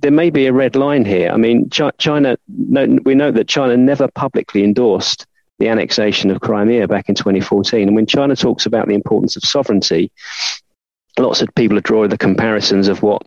there 0.00 0.10
may 0.10 0.30
be 0.30 0.46
a 0.46 0.52
red 0.54 0.74
line 0.74 1.04
here. 1.04 1.30
I 1.30 1.36
mean, 1.36 1.68
China, 1.68 2.38
we 2.48 3.14
know 3.14 3.30
that 3.30 3.48
China 3.48 3.76
never 3.76 4.08
publicly 4.08 4.64
endorsed 4.64 5.26
the 5.58 5.68
annexation 5.68 6.30
of 6.30 6.40
Crimea 6.40 6.88
back 6.88 7.10
in 7.10 7.14
2014. 7.14 7.86
And 7.86 7.94
when 7.94 8.06
China 8.06 8.34
talks 8.34 8.64
about 8.64 8.88
the 8.88 8.94
importance 8.94 9.36
of 9.36 9.42
sovereignty, 9.42 10.10
lots 11.18 11.42
of 11.42 11.54
people 11.54 11.76
are 11.76 11.82
drawing 11.82 12.08
the 12.08 12.16
comparisons 12.16 12.88
of 12.88 13.02
what 13.02 13.22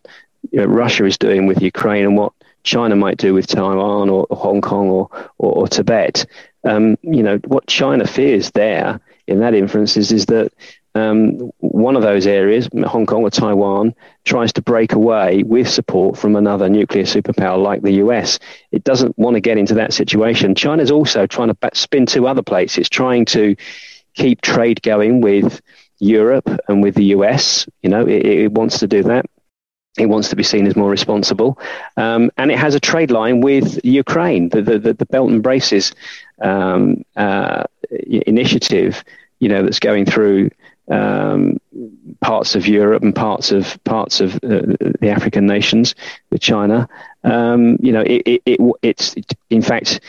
you 0.51 0.61
know, 0.61 0.65
Russia 0.65 1.05
is 1.05 1.19
doing 1.19 1.45
with 1.45 1.61
Ukraine 1.61 2.05
and 2.05 2.17
what 2.17 2.33
China 2.63 2.95
might 2.95 3.17
do 3.17 3.35
with 3.35 3.45
Taiwan 3.45 4.09
or, 4.09 4.25
Hong 4.31 4.61
Kong 4.61 4.89
or, 4.89 5.09
or, 5.37 5.51
or 5.51 5.67
Tibet. 5.67 6.25
Um, 6.63 6.97
you 7.03 7.21
know, 7.21 7.37
what 7.45 7.67
China 7.67 8.07
fears 8.07 8.49
there 8.51 8.99
in 9.27 9.39
that 9.39 9.53
inference 9.53 9.97
is, 9.97 10.11
is 10.11 10.25
that 10.27 10.51
um, 10.93 11.51
one 11.59 11.95
of 11.95 12.01
those 12.01 12.27
areas, 12.27 12.67
Hong 12.85 13.05
Kong 13.05 13.23
or 13.23 13.29
Taiwan, 13.29 13.95
tries 14.25 14.51
to 14.53 14.61
break 14.61 14.93
away 14.93 15.43
with 15.43 15.69
support 15.69 16.17
from 16.17 16.35
another 16.35 16.69
nuclear 16.69 17.03
superpower 17.03 17.61
like 17.61 17.81
the 17.81 17.93
US. 17.93 18.39
It 18.71 18.83
doesn't 18.83 19.17
want 19.17 19.35
to 19.35 19.41
get 19.41 19.57
into 19.57 19.75
that 19.75 19.93
situation. 19.93 20.53
China's 20.53 20.91
also 20.91 21.27
trying 21.27 21.53
to 21.53 21.57
spin 21.73 22.05
two 22.05 22.27
other 22.27 22.43
plates. 22.43 22.77
It's 22.77 22.89
trying 22.89 23.25
to 23.25 23.55
keep 24.15 24.41
trade 24.41 24.81
going 24.81 25.21
with 25.21 25.61
Europe 25.99 26.49
and 26.67 26.83
with 26.83 26.95
the 26.95 27.05
US. 27.15 27.67
You 27.81 27.89
know, 27.89 28.05
it, 28.05 28.25
it 28.25 28.51
wants 28.51 28.79
to 28.79 28.87
do 28.87 29.03
that. 29.03 29.25
It 29.97 30.05
wants 30.05 30.29
to 30.29 30.35
be 30.35 30.43
seen 30.43 30.67
as 30.67 30.75
more 30.75 30.89
responsible. 30.89 31.59
Um, 31.97 32.31
and 32.37 32.49
it 32.49 32.57
has 32.57 32.75
a 32.75 32.79
trade 32.79 33.11
line 33.11 33.41
with 33.41 33.83
Ukraine. 33.83 34.49
The, 34.49 34.61
the, 34.61 34.93
the 34.93 35.05
Belt 35.05 35.29
and 35.29 35.43
Braces 35.43 35.93
um, 36.41 37.03
uh, 37.17 37.63
initiative, 37.89 39.03
you 39.39 39.49
know, 39.49 39.63
that's 39.63 39.79
going 39.79 40.05
through 40.05 40.49
um, 40.89 41.59
parts 42.21 42.55
of 42.55 42.67
Europe 42.67 43.03
and 43.03 43.15
parts 43.15 43.51
of 43.51 43.81
parts 43.83 44.19
of 44.19 44.35
uh, 44.35 44.75
the 44.99 45.09
African 45.09 45.45
nations 45.45 45.95
with 46.29 46.41
China. 46.41 46.87
Um, 47.23 47.77
you 47.81 47.91
know, 47.91 48.01
it, 48.01 48.21
it, 48.25 48.41
it, 48.45 48.59
it's 48.81 49.15
in 49.49 49.61
fact 49.61 50.01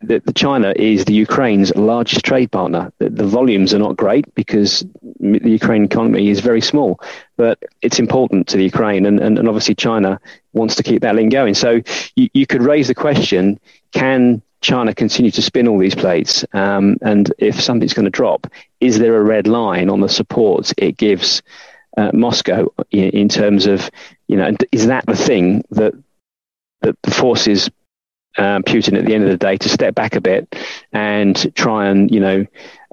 the, 0.00 0.32
China 0.34 0.72
is 0.76 1.04
the 1.04 1.14
Ukraine's 1.14 1.74
largest 1.74 2.24
trade 2.24 2.50
partner. 2.50 2.92
The, 2.98 3.10
the, 3.10 3.26
volumes 3.26 3.72
are 3.74 3.78
not 3.78 3.96
great 3.96 4.32
because 4.34 4.84
the 5.20 5.50
Ukraine 5.50 5.84
economy 5.84 6.28
is 6.28 6.40
very 6.40 6.60
small, 6.60 7.00
but 7.36 7.58
it's 7.80 7.98
important 7.98 8.48
to 8.48 8.56
the 8.56 8.64
Ukraine, 8.64 9.06
and, 9.06 9.20
and, 9.20 9.38
and 9.38 9.48
obviously 9.48 9.74
China 9.74 10.20
wants 10.52 10.74
to 10.76 10.82
keep 10.82 11.02
that 11.02 11.14
link 11.14 11.32
going. 11.32 11.54
So 11.54 11.80
you, 12.16 12.28
you 12.32 12.46
could 12.46 12.62
raise 12.62 12.88
the 12.88 12.94
question: 12.94 13.60
Can 13.92 14.42
China 14.60 14.94
continue 14.94 15.30
to 15.30 15.42
spin 15.42 15.68
all 15.68 15.78
these 15.78 15.94
plates? 15.94 16.44
Um, 16.52 16.96
and 17.02 17.32
if 17.38 17.60
something's 17.60 17.94
going 17.94 18.04
to 18.04 18.10
drop, 18.10 18.46
is 18.80 18.98
there 18.98 19.16
a 19.16 19.22
red 19.22 19.46
line 19.46 19.90
on 19.90 20.00
the 20.00 20.08
support 20.08 20.72
it 20.76 20.96
gives 20.96 21.42
uh, 21.96 22.10
Moscow 22.12 22.72
in, 22.90 23.10
in, 23.10 23.28
terms 23.28 23.66
of, 23.66 23.90
you 24.26 24.36
know, 24.36 24.50
is 24.72 24.86
that 24.86 25.04
the 25.06 25.16
thing 25.16 25.62
that 25.70 25.92
that 26.80 27.00
the 27.02 27.10
forces 27.10 27.70
um, 28.38 28.62
Putin 28.62 28.98
at 28.98 29.04
the 29.04 29.14
end 29.14 29.24
of 29.24 29.30
the 29.30 29.36
day 29.36 29.56
to 29.56 29.68
step 29.68 29.94
back 29.94 30.14
a 30.16 30.20
bit 30.20 30.54
and 30.92 31.54
try 31.54 31.86
and 31.88 32.10
you 32.10 32.20
know 32.20 32.46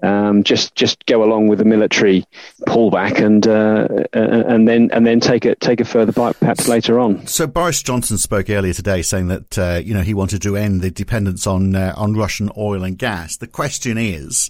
um, 0.04 0.44
just 0.44 0.76
just 0.76 1.06
go 1.06 1.24
along 1.24 1.48
with 1.48 1.60
the 1.60 1.66
military 1.66 2.26
pullback 2.68 3.24
and 3.24 3.48
uh, 3.48 3.88
and 4.14 4.68
then 4.68 4.90
and 4.94 5.06
then 5.06 5.20
take 5.20 5.46
it 5.46 5.60
take 5.60 5.80
a 5.80 5.86
further 5.86 6.12
bite 6.12 6.40
perhaps 6.40 6.68
later 6.68 7.00
on. 7.00 7.26
So 7.28 7.48
Boris 7.48 7.82
Johnson 7.82 8.18
spoke 8.18 8.50
earlier 8.50 8.74
today 8.74 9.02
saying 9.02 9.28
that 9.28 9.58
uh, 9.58 9.82
you 9.84 9.94
know 9.94 10.02
he 10.02 10.14
wanted 10.14 10.42
to 10.44 10.56
end 10.56 10.82
the 10.82 10.92
dependence 10.92 11.46
on 11.46 11.76
uh, 11.76 11.94
on 11.98 12.14
Russian 12.14 12.50
oil 12.58 12.84
and 12.84 12.98
gas. 12.98 13.38
The 13.38 13.48
question 13.48 13.98
is, 13.98 14.50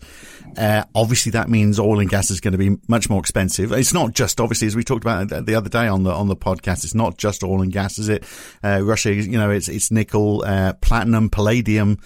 uh, 0.58 0.84
obviously 0.94 1.32
that 1.32 1.50
means 1.50 1.80
oil 1.80 2.00
and 2.00 2.10
gas 2.10 2.30
is 2.30 2.40
going 2.40 2.52
to 2.52 2.58
be 2.58 2.78
much 2.88 3.10
more 3.10 3.20
expensive. 3.20 3.72
It's 3.72 3.94
not 3.94 4.14
just 4.14 4.40
obviously 4.40 4.68
as 4.68 4.76
we 4.76 4.84
talked 4.84 5.04
about 5.04 5.30
the 5.46 5.56
other 5.56 5.70
day 5.70 5.88
on 5.88 6.04
the 6.04 6.12
on 6.12 6.28
the 6.28 6.36
podcast. 6.36 6.84
It's 6.84 6.96
not 6.96 7.18
just 7.18 7.44
oil 7.44 7.62
and 7.62 7.72
gas, 7.72 7.98
is 7.98 8.10
it? 8.10 8.24
Uh, 8.64 8.82
Russia, 8.84 9.14
you 9.14 9.38
know, 9.38 9.50
it's 9.50 9.68
it's 9.68 9.92
nickel, 9.92 10.44
uh, 10.46 10.74
platinum, 10.74 11.30
palladium. 11.30 11.98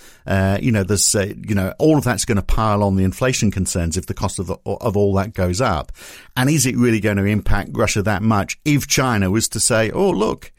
you 0.62 0.72
know, 0.72 0.84
there's 0.84 1.14
you 1.14 1.56
know 1.56 1.74
all 1.78 1.98
of 1.98 2.06
that's 2.06 2.26
going 2.26 2.38
to 2.38 2.44
pile 2.44 2.84
on 2.84 2.96
the 2.96 3.04
inflation 3.04 3.33
inflation 3.34 3.50
concerns 3.52 3.98
if 3.98 4.06
the 4.06 4.14
cost 4.14 4.38
of, 4.38 4.46
the, 4.46 4.58
of 4.66 4.96
all 4.96 5.16
that 5.16 5.34
goes 5.34 5.60
up? 5.60 5.92
And 6.38 6.50
is 6.52 6.68
it 6.68 6.78
really 6.78 7.00
going 7.00 7.18
to 7.18 7.26
impact 7.26 7.72
Russia 7.74 8.04
that 8.04 8.22
much 8.22 8.60
if 8.64 8.86
China 8.86 9.32
was 9.32 9.50
to 9.50 9.60
say, 9.60 9.90
oh, 9.90 10.12
look, 10.12 10.52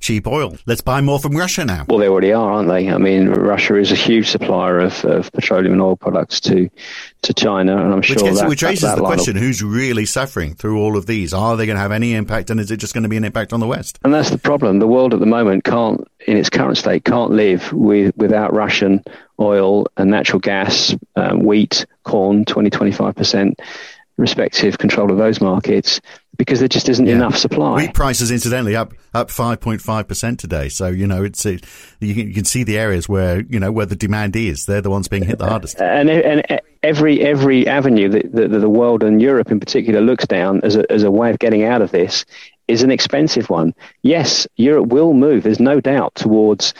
cheap 0.00 0.26
oil. 0.26 0.56
Let's 0.66 0.80
buy 0.80 1.00
more 1.00 1.18
from 1.18 1.36
Russia 1.36 1.64
now. 1.64 1.84
Well, 1.88 1.98
they 1.98 2.08
already 2.08 2.32
are, 2.32 2.52
aren't 2.52 2.68
they? 2.68 2.90
I 2.90 2.98
mean, 2.98 3.28
Russia 3.28 3.76
is 3.76 3.92
a 3.92 3.94
huge 3.94 4.30
supplier 4.30 4.80
of, 4.80 5.04
of 5.04 5.30
petroleum 5.32 5.74
and 5.74 5.82
oil 5.82 5.96
products 5.96 6.40
to 6.40 6.68
to 7.22 7.34
China, 7.34 7.76
and 7.76 7.92
I'm 7.92 8.00
sure 8.00 8.16
which, 8.16 8.24
gets, 8.24 8.40
that, 8.40 8.48
which 8.48 8.62
raises 8.62 8.82
that, 8.82 8.96
that 8.96 9.02
the 9.02 9.06
question: 9.06 9.36
of- 9.36 9.42
Who's 9.42 9.62
really 9.62 10.06
suffering 10.06 10.54
through 10.54 10.80
all 10.80 10.96
of 10.96 11.06
these? 11.06 11.32
Are 11.34 11.56
they 11.56 11.66
going 11.66 11.76
to 11.76 11.82
have 11.82 11.92
any 11.92 12.14
impact, 12.14 12.50
and 12.50 12.58
is 12.58 12.70
it 12.70 12.78
just 12.78 12.94
going 12.94 13.02
to 13.02 13.08
be 13.08 13.16
an 13.16 13.24
impact 13.24 13.52
on 13.52 13.60
the 13.60 13.66
West? 13.66 13.98
And 14.02 14.12
that's 14.12 14.30
the 14.30 14.38
problem. 14.38 14.78
The 14.78 14.86
world 14.86 15.14
at 15.14 15.20
the 15.20 15.26
moment 15.26 15.64
can't, 15.64 16.06
in 16.26 16.36
its 16.36 16.50
current 16.50 16.78
state, 16.78 17.04
can't 17.04 17.30
live 17.30 17.72
with 17.72 18.16
without 18.16 18.54
Russian 18.54 19.04
oil 19.38 19.86
and 19.96 20.10
natural 20.10 20.40
gas, 20.40 20.94
um, 21.16 21.44
wheat, 21.44 21.86
corn, 22.04 22.44
20, 22.44 22.70
25 22.70 23.14
percent 23.14 23.60
respective 24.20 24.78
control 24.78 25.10
of 25.10 25.18
those 25.18 25.40
markets 25.40 26.00
because 26.36 26.58
there 26.60 26.68
just 26.68 26.88
isn't 26.88 27.06
yeah. 27.06 27.14
enough 27.14 27.36
supply. 27.36 27.76
Wheat 27.76 27.94
prices, 27.94 28.30
incidentally, 28.30 28.76
up 28.76 28.94
up 29.12 29.28
5.5 29.28 30.08
percent 30.08 30.40
today. 30.40 30.68
So 30.68 30.88
you 30.88 31.06
know, 31.06 31.24
it's 31.24 31.44
it, 31.44 31.64
you, 32.00 32.14
can, 32.14 32.28
you 32.28 32.34
can 32.34 32.44
see 32.44 32.64
the 32.64 32.78
areas 32.78 33.08
where 33.08 33.40
you 33.40 33.60
know 33.60 33.72
where 33.72 33.86
the 33.86 33.96
demand 33.96 34.36
is. 34.36 34.66
They're 34.66 34.80
the 34.80 34.90
ones 34.90 35.08
being 35.08 35.24
hit 35.24 35.38
the 35.38 35.48
hardest. 35.48 35.80
Uh, 35.80 35.84
and 35.84 36.08
and 36.08 36.60
every 36.82 37.20
every 37.20 37.66
avenue 37.66 38.08
that, 38.08 38.32
that 38.32 38.48
the 38.48 38.70
world 38.70 39.02
and 39.02 39.20
Europe 39.20 39.50
in 39.50 39.60
particular 39.60 40.00
looks 40.00 40.26
down 40.26 40.60
as 40.62 40.76
a 40.76 40.90
as 40.90 41.02
a 41.02 41.10
way 41.10 41.30
of 41.30 41.38
getting 41.38 41.64
out 41.64 41.82
of 41.82 41.90
this 41.90 42.24
is 42.68 42.82
an 42.82 42.90
expensive 42.90 43.50
one. 43.50 43.74
Yes, 44.02 44.46
Europe 44.56 44.88
will 44.88 45.12
move. 45.12 45.42
There's 45.42 45.60
no 45.60 45.80
doubt 45.80 46.14
towards 46.14 46.72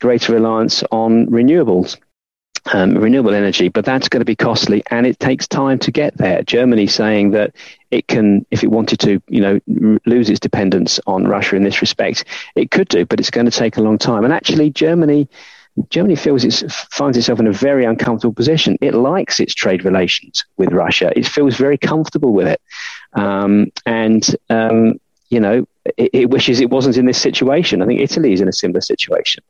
greater 0.00 0.32
reliance 0.32 0.82
on 0.90 1.26
renewables 1.26 1.98
um, 2.72 2.94
renewable 2.94 3.34
energy, 3.34 3.68
but 3.68 3.84
that's 3.84 4.08
going 4.08 4.20
to 4.20 4.24
be 4.24 4.36
costly 4.36 4.82
and 4.90 5.06
it 5.06 5.18
takes 5.18 5.46
time 5.46 5.78
to 5.80 5.90
get 5.90 6.16
there. 6.16 6.42
Germany 6.42 6.86
saying 6.86 7.32
that 7.32 7.54
it 7.90 8.08
can, 8.08 8.46
if 8.50 8.64
it 8.64 8.70
wanted 8.70 9.00
to, 9.00 9.22
you 9.28 9.40
know, 9.40 9.60
r- 9.82 10.00
lose 10.06 10.30
its 10.30 10.40
dependence 10.40 10.98
on 11.06 11.26
Russia 11.28 11.56
in 11.56 11.64
this 11.64 11.80
respect, 11.80 12.24
it 12.56 12.70
could 12.70 12.88
do, 12.88 13.04
but 13.04 13.20
it's 13.20 13.30
going 13.30 13.46
to 13.46 13.52
take 13.52 13.76
a 13.76 13.82
long 13.82 13.98
time. 13.98 14.24
And 14.24 14.32
actually, 14.32 14.70
Germany. 14.70 15.28
Germany 15.90 16.14
feels 16.14 16.44
it 16.44 16.70
finds 16.70 17.18
itself 17.18 17.40
in 17.40 17.48
a 17.48 17.52
very 17.52 17.84
uncomfortable 17.84 18.32
position. 18.32 18.78
It 18.80 18.94
likes 18.94 19.40
its 19.40 19.52
trade 19.52 19.84
relations 19.84 20.44
with 20.56 20.72
Russia. 20.72 21.12
It 21.16 21.26
feels 21.26 21.56
very 21.56 21.76
comfortable 21.76 22.32
with 22.32 22.46
it, 22.46 22.60
um, 23.14 23.72
and 23.84 24.24
um, 24.50 25.00
you 25.30 25.40
know, 25.40 25.66
it, 25.96 26.10
it, 26.12 26.30
wishes 26.30 26.60
it 26.60 26.70
wasn't 26.70 26.96
in 26.96 27.06
this 27.06 27.20
situation. 27.20 27.82
I 27.82 27.86
think 27.86 28.00
Italy 28.00 28.32
is 28.32 28.40
in 28.40 28.48
a 28.48 28.52
similar 28.52 28.80
situation. 28.80 29.42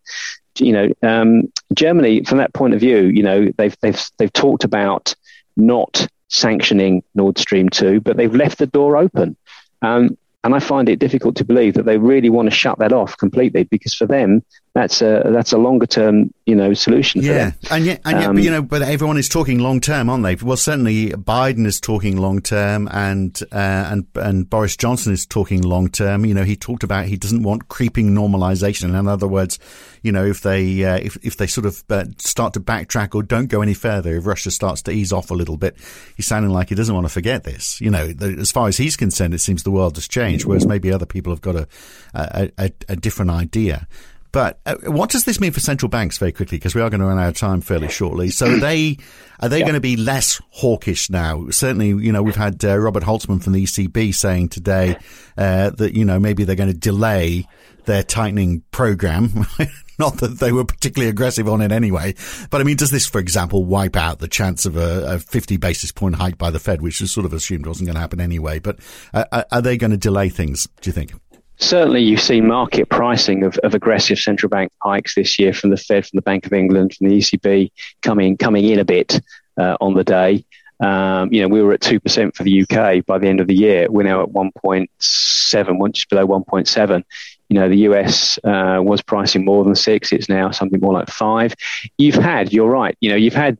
You 0.58 0.72
know, 0.72 0.92
um, 1.02 1.52
Germany, 1.74 2.24
from 2.24 2.38
that 2.38 2.54
point 2.54 2.74
of 2.74 2.80
view, 2.80 3.02
you 3.02 3.22
know, 3.22 3.50
they've 3.56 3.76
they've 3.80 4.00
they've 4.18 4.32
talked 4.32 4.64
about 4.64 5.14
not 5.56 6.06
sanctioning 6.28 7.02
Nord 7.14 7.38
Stream 7.38 7.68
two, 7.68 8.00
but 8.00 8.16
they've 8.16 8.34
left 8.34 8.58
the 8.58 8.66
door 8.66 8.96
open. 8.96 9.36
Um, 9.82 10.16
and 10.42 10.54
I 10.54 10.58
find 10.58 10.88
it 10.88 10.98
difficult 10.98 11.36
to 11.36 11.44
believe 11.44 11.74
that 11.74 11.86
they 11.86 11.96
really 11.96 12.28
want 12.28 12.50
to 12.50 12.54
shut 12.54 12.78
that 12.78 12.92
off 12.92 13.16
completely 13.16 13.64
because 13.64 13.94
for 13.94 14.06
them, 14.06 14.42
that's 14.74 15.02
a 15.02 15.22
that's 15.26 15.52
a 15.52 15.58
longer 15.58 15.86
term 15.86 16.34
you 16.46 16.54
know 16.56 16.74
solution. 16.74 17.22
Yeah, 17.22 17.52
and 17.70 17.84
yet, 17.86 18.00
and 18.04 18.20
yet, 18.20 18.28
um, 18.30 18.38
you 18.38 18.50
know, 18.50 18.60
but 18.60 18.82
everyone 18.82 19.18
is 19.18 19.28
talking 19.28 19.60
long 19.60 19.80
term, 19.80 20.10
aren't 20.10 20.24
they? 20.24 20.34
Well, 20.34 20.56
certainly 20.56 21.10
Biden 21.10 21.64
is 21.64 21.80
talking 21.80 22.16
long 22.16 22.40
term, 22.40 22.88
and 22.90 23.40
uh, 23.52 23.88
and 23.90 24.06
and 24.16 24.50
Boris 24.50 24.76
Johnson 24.76 25.12
is 25.12 25.26
talking 25.26 25.62
long 25.62 25.88
term. 25.88 26.24
You 26.24 26.34
know, 26.34 26.42
he 26.42 26.56
talked 26.56 26.82
about 26.82 27.06
he 27.06 27.16
doesn't 27.16 27.44
want 27.44 27.68
creeping 27.68 28.10
normalization. 28.10 28.98
In 28.98 29.06
other 29.06 29.28
words, 29.28 29.60
you 30.02 30.10
know, 30.10 30.24
if 30.24 30.40
they 30.40 30.84
uh, 30.84 30.96
if 30.96 31.16
if 31.22 31.36
they 31.36 31.46
sort 31.46 31.66
of 31.66 31.84
uh, 31.88 32.06
start 32.18 32.52
to 32.54 32.60
backtrack 32.60 33.14
or 33.14 33.22
don't 33.22 33.46
go 33.46 33.62
any 33.62 33.74
further, 33.74 34.16
if 34.16 34.26
Russia 34.26 34.50
starts 34.50 34.82
to 34.82 34.90
ease 34.90 35.12
off 35.12 35.30
a 35.30 35.34
little 35.34 35.56
bit, 35.56 35.76
he's 36.16 36.26
sounding 36.26 36.50
like 36.50 36.70
he 36.70 36.74
doesn't 36.74 36.94
want 36.94 37.06
to 37.06 37.12
forget 37.12 37.44
this. 37.44 37.80
You 37.80 37.92
know, 37.92 38.08
the, 38.08 38.36
as 38.40 38.50
far 38.50 38.66
as 38.66 38.76
he's 38.76 38.96
concerned, 38.96 39.34
it 39.34 39.40
seems 39.40 39.62
the 39.62 39.70
world 39.70 39.94
has 39.96 40.08
changed, 40.08 40.46
whereas 40.46 40.66
maybe 40.66 40.90
other 40.90 41.06
people 41.06 41.32
have 41.32 41.40
got 41.40 41.54
a 41.54 41.68
a, 42.12 42.50
a, 42.58 42.72
a 42.88 42.96
different 42.96 43.30
idea. 43.30 43.86
But 44.34 44.58
uh, 44.66 44.74
what 44.86 45.10
does 45.10 45.22
this 45.22 45.38
mean 45.38 45.52
for 45.52 45.60
central 45.60 45.88
banks 45.88 46.18
very 46.18 46.32
quickly? 46.32 46.58
Because 46.58 46.74
we 46.74 46.80
are 46.80 46.90
going 46.90 46.98
to 46.98 47.06
run 47.06 47.20
out 47.20 47.28
of 47.28 47.36
time 47.36 47.60
fairly 47.60 47.88
shortly. 47.88 48.30
So 48.30 48.52
are 48.52 48.58
they, 48.58 48.98
are 49.38 49.48
they 49.48 49.60
yeah. 49.60 49.64
going 49.64 49.74
to 49.74 49.80
be 49.80 49.96
less 49.96 50.42
hawkish 50.50 51.08
now? 51.08 51.48
Certainly, 51.50 51.90
you 52.04 52.10
know, 52.10 52.20
we've 52.20 52.34
had 52.34 52.64
uh, 52.64 52.76
Robert 52.76 53.04
Holzmann 53.04 53.40
from 53.40 53.52
the 53.52 53.62
ECB 53.62 54.12
saying 54.12 54.48
today 54.48 54.96
uh, 55.38 55.70
that, 55.70 55.94
you 55.94 56.04
know, 56.04 56.18
maybe 56.18 56.42
they're 56.42 56.56
going 56.56 56.72
to 56.72 56.76
delay 56.76 57.46
their 57.84 58.02
tightening 58.02 58.64
program. 58.72 59.46
Not 60.00 60.16
that 60.16 60.40
they 60.40 60.50
were 60.50 60.64
particularly 60.64 61.10
aggressive 61.10 61.48
on 61.48 61.60
it 61.60 61.70
anyway. 61.70 62.16
But 62.50 62.60
I 62.60 62.64
mean, 62.64 62.76
does 62.76 62.90
this, 62.90 63.06
for 63.06 63.20
example, 63.20 63.64
wipe 63.64 63.94
out 63.94 64.18
the 64.18 64.26
chance 64.26 64.66
of 64.66 64.76
a, 64.76 65.14
a 65.14 65.18
50 65.20 65.58
basis 65.58 65.92
point 65.92 66.16
hike 66.16 66.38
by 66.38 66.50
the 66.50 66.58
Fed, 66.58 66.82
which 66.82 67.00
was 67.00 67.12
sort 67.12 67.24
of 67.24 67.32
assumed 67.32 67.66
wasn't 67.66 67.86
going 67.86 67.94
to 67.94 68.00
happen 68.00 68.20
anyway? 68.20 68.58
But 68.58 68.80
uh, 69.12 69.44
are 69.52 69.62
they 69.62 69.76
going 69.76 69.92
to 69.92 69.96
delay 69.96 70.28
things, 70.28 70.66
do 70.80 70.90
you 70.90 70.92
think? 70.92 71.12
Certainly 71.58 72.02
you've 72.02 72.20
seen 72.20 72.46
market 72.46 72.88
pricing 72.88 73.44
of, 73.44 73.56
of 73.58 73.74
aggressive 73.74 74.18
central 74.18 74.48
bank 74.48 74.72
hikes 74.82 75.14
this 75.14 75.38
year 75.38 75.52
from 75.52 75.70
the 75.70 75.76
Fed, 75.76 76.06
from 76.06 76.16
the 76.16 76.22
Bank 76.22 76.46
of 76.46 76.52
England, 76.52 76.94
from 76.94 77.08
the 77.08 77.18
ECB 77.18 77.70
coming 78.02 78.36
coming 78.36 78.64
in 78.64 78.78
a 78.78 78.84
bit 78.84 79.20
uh, 79.58 79.76
on 79.80 79.94
the 79.94 80.04
day. 80.04 80.44
Um, 80.80 81.32
you 81.32 81.40
know, 81.40 81.48
we 81.48 81.62
were 81.62 81.72
at 81.72 81.80
two 81.80 82.00
percent 82.00 82.34
for 82.36 82.42
the 82.42 82.62
UK 82.62 83.04
by 83.06 83.18
the 83.18 83.28
end 83.28 83.40
of 83.40 83.46
the 83.46 83.54
year. 83.54 83.90
We're 83.90 84.02
now 84.02 84.22
at 84.22 84.30
one 84.30 84.50
point 84.52 84.90
seven, 84.98 85.80
just 85.92 86.10
below 86.10 86.26
one 86.26 86.44
point 86.44 86.68
seven. 86.68 87.04
You 87.48 87.60
know, 87.60 87.68
the 87.68 87.78
US 87.88 88.38
uh, 88.42 88.80
was 88.82 89.02
pricing 89.02 89.44
more 89.44 89.64
than 89.64 89.74
six. 89.74 90.12
It's 90.12 90.28
now 90.28 90.50
something 90.50 90.80
more 90.80 90.94
like 90.94 91.08
five. 91.08 91.54
You've 91.98 92.14
had, 92.16 92.52
you're 92.52 92.70
right. 92.70 92.96
You 93.00 93.10
know, 93.10 93.16
you've 93.16 93.34
had 93.34 93.58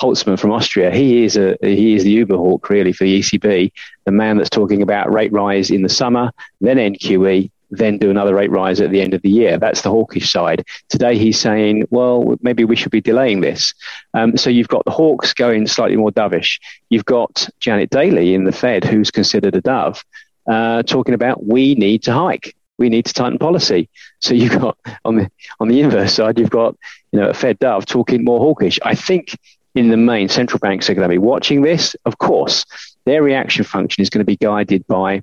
Holzmann 0.00 0.38
from 0.38 0.52
Austria, 0.52 0.90
he 0.90 1.24
is 1.24 1.36
a 1.36 1.56
he 1.62 1.94
is 1.94 2.04
the 2.04 2.10
Uber 2.10 2.36
hawk 2.36 2.70
really 2.70 2.92
for 2.92 3.04
the 3.04 3.20
ECB, 3.20 3.72
the 4.04 4.12
man 4.12 4.36
that's 4.36 4.50
talking 4.50 4.82
about 4.82 5.12
rate 5.12 5.32
rise 5.32 5.70
in 5.70 5.82
the 5.82 5.88
summer, 5.88 6.32
then 6.60 6.78
NQE, 6.78 7.50
then 7.70 7.98
do 7.98 8.10
another 8.10 8.34
rate 8.34 8.50
rise 8.50 8.80
at 8.80 8.90
the 8.90 9.00
end 9.00 9.14
of 9.14 9.22
the 9.22 9.30
year. 9.30 9.58
That's 9.58 9.82
the 9.82 9.90
hawkish 9.90 10.30
side. 10.30 10.64
Today 10.88 11.16
he's 11.16 11.38
saying, 11.38 11.86
well, 11.90 12.36
maybe 12.40 12.64
we 12.64 12.76
should 12.76 12.90
be 12.90 13.00
delaying 13.00 13.40
this. 13.40 13.74
Um, 14.14 14.36
so 14.36 14.50
you've 14.50 14.68
got 14.68 14.84
the 14.84 14.90
hawks 14.90 15.32
going 15.32 15.66
slightly 15.66 15.96
more 15.96 16.10
dovish. 16.10 16.60
You've 16.88 17.04
got 17.04 17.48
Janet 17.60 17.90
Daly 17.90 18.34
in 18.34 18.44
the 18.44 18.52
Fed, 18.52 18.84
who's 18.84 19.10
considered 19.10 19.54
a 19.54 19.60
dove, 19.60 20.04
uh, 20.48 20.82
talking 20.82 21.14
about 21.14 21.44
we 21.44 21.74
need 21.74 22.02
to 22.04 22.12
hike. 22.12 22.56
We 22.78 22.88
need 22.88 23.04
to 23.04 23.12
tighten 23.12 23.38
policy. 23.38 23.90
So 24.20 24.32
you've 24.34 24.58
got 24.58 24.78
on 25.04 25.16
the 25.16 25.30
on 25.60 25.68
the 25.68 25.80
inverse 25.80 26.14
side, 26.14 26.38
you've 26.38 26.50
got 26.50 26.76
you 27.12 27.20
know 27.20 27.28
a 27.28 27.34
Fed 27.34 27.58
dove 27.58 27.84
talking 27.84 28.24
more 28.24 28.38
hawkish. 28.40 28.78
I 28.82 28.94
think 28.94 29.36
in 29.74 29.88
the 29.88 29.96
main 29.96 30.28
central 30.28 30.58
banks 30.58 30.90
are 30.90 30.94
going 30.94 31.08
to 31.08 31.12
be 31.12 31.18
watching 31.18 31.62
this. 31.62 31.94
Of 32.04 32.18
course, 32.18 32.64
their 33.04 33.22
reaction 33.22 33.64
function 33.64 34.02
is 34.02 34.10
going 34.10 34.20
to 34.20 34.24
be 34.24 34.36
guided 34.36 34.86
by 34.86 35.22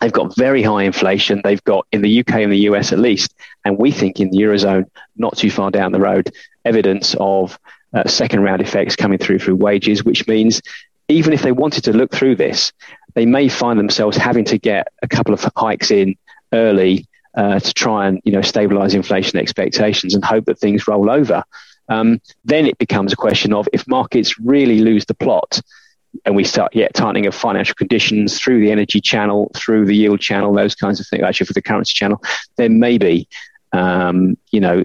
they've 0.00 0.12
got 0.12 0.36
very 0.36 0.62
high 0.62 0.82
inflation. 0.82 1.40
They've 1.42 1.64
got 1.64 1.86
in 1.92 2.02
the 2.02 2.20
UK 2.20 2.34
and 2.36 2.52
the 2.52 2.68
US 2.70 2.92
at 2.92 2.98
least, 2.98 3.34
and 3.64 3.78
we 3.78 3.90
think 3.90 4.20
in 4.20 4.30
the 4.30 4.38
eurozone, 4.38 4.84
not 5.16 5.36
too 5.36 5.50
far 5.50 5.70
down 5.70 5.92
the 5.92 6.00
road, 6.00 6.30
evidence 6.64 7.14
of 7.18 7.58
uh, 7.94 8.06
second 8.06 8.42
round 8.42 8.60
effects 8.60 8.96
coming 8.96 9.18
through 9.18 9.38
through 9.38 9.56
wages, 9.56 10.04
which 10.04 10.26
means 10.26 10.60
even 11.08 11.32
if 11.32 11.42
they 11.42 11.52
wanted 11.52 11.84
to 11.84 11.92
look 11.92 12.12
through 12.12 12.36
this, 12.36 12.72
they 13.14 13.26
may 13.26 13.48
find 13.48 13.78
themselves 13.78 14.16
having 14.16 14.44
to 14.44 14.58
get 14.58 14.88
a 15.02 15.08
couple 15.08 15.32
of 15.32 15.46
hikes 15.56 15.90
in 15.90 16.16
early 16.52 17.06
uh, 17.36 17.58
to 17.58 17.72
try 17.74 18.06
and 18.06 18.20
you 18.24 18.32
know 18.32 18.42
stabilize 18.42 18.94
inflation 18.94 19.38
expectations 19.38 20.14
and 20.14 20.24
hope 20.24 20.46
that 20.46 20.58
things 20.58 20.86
roll 20.88 21.10
over. 21.10 21.44
Um, 21.88 22.20
then 22.44 22.66
it 22.66 22.78
becomes 22.78 23.12
a 23.12 23.16
question 23.16 23.52
of 23.52 23.68
if 23.72 23.86
markets 23.86 24.38
really 24.38 24.80
lose 24.80 25.04
the 25.04 25.14
plot 25.14 25.60
and 26.24 26.36
we 26.36 26.44
start 26.44 26.74
yet 26.74 26.94
tightening 26.94 27.26
of 27.26 27.34
financial 27.34 27.74
conditions 27.74 28.38
through 28.38 28.60
the 28.60 28.70
energy 28.70 29.00
channel, 29.00 29.50
through 29.54 29.86
the 29.86 29.96
yield 29.96 30.20
channel, 30.20 30.52
those 30.54 30.74
kinds 30.74 31.00
of 31.00 31.06
things, 31.06 31.22
actually 31.22 31.46
for 31.46 31.52
the 31.52 31.62
currency 31.62 31.92
channel, 31.92 32.22
then 32.56 32.78
maybe, 32.78 33.28
um, 33.72 34.38
you 34.50 34.60
know, 34.60 34.84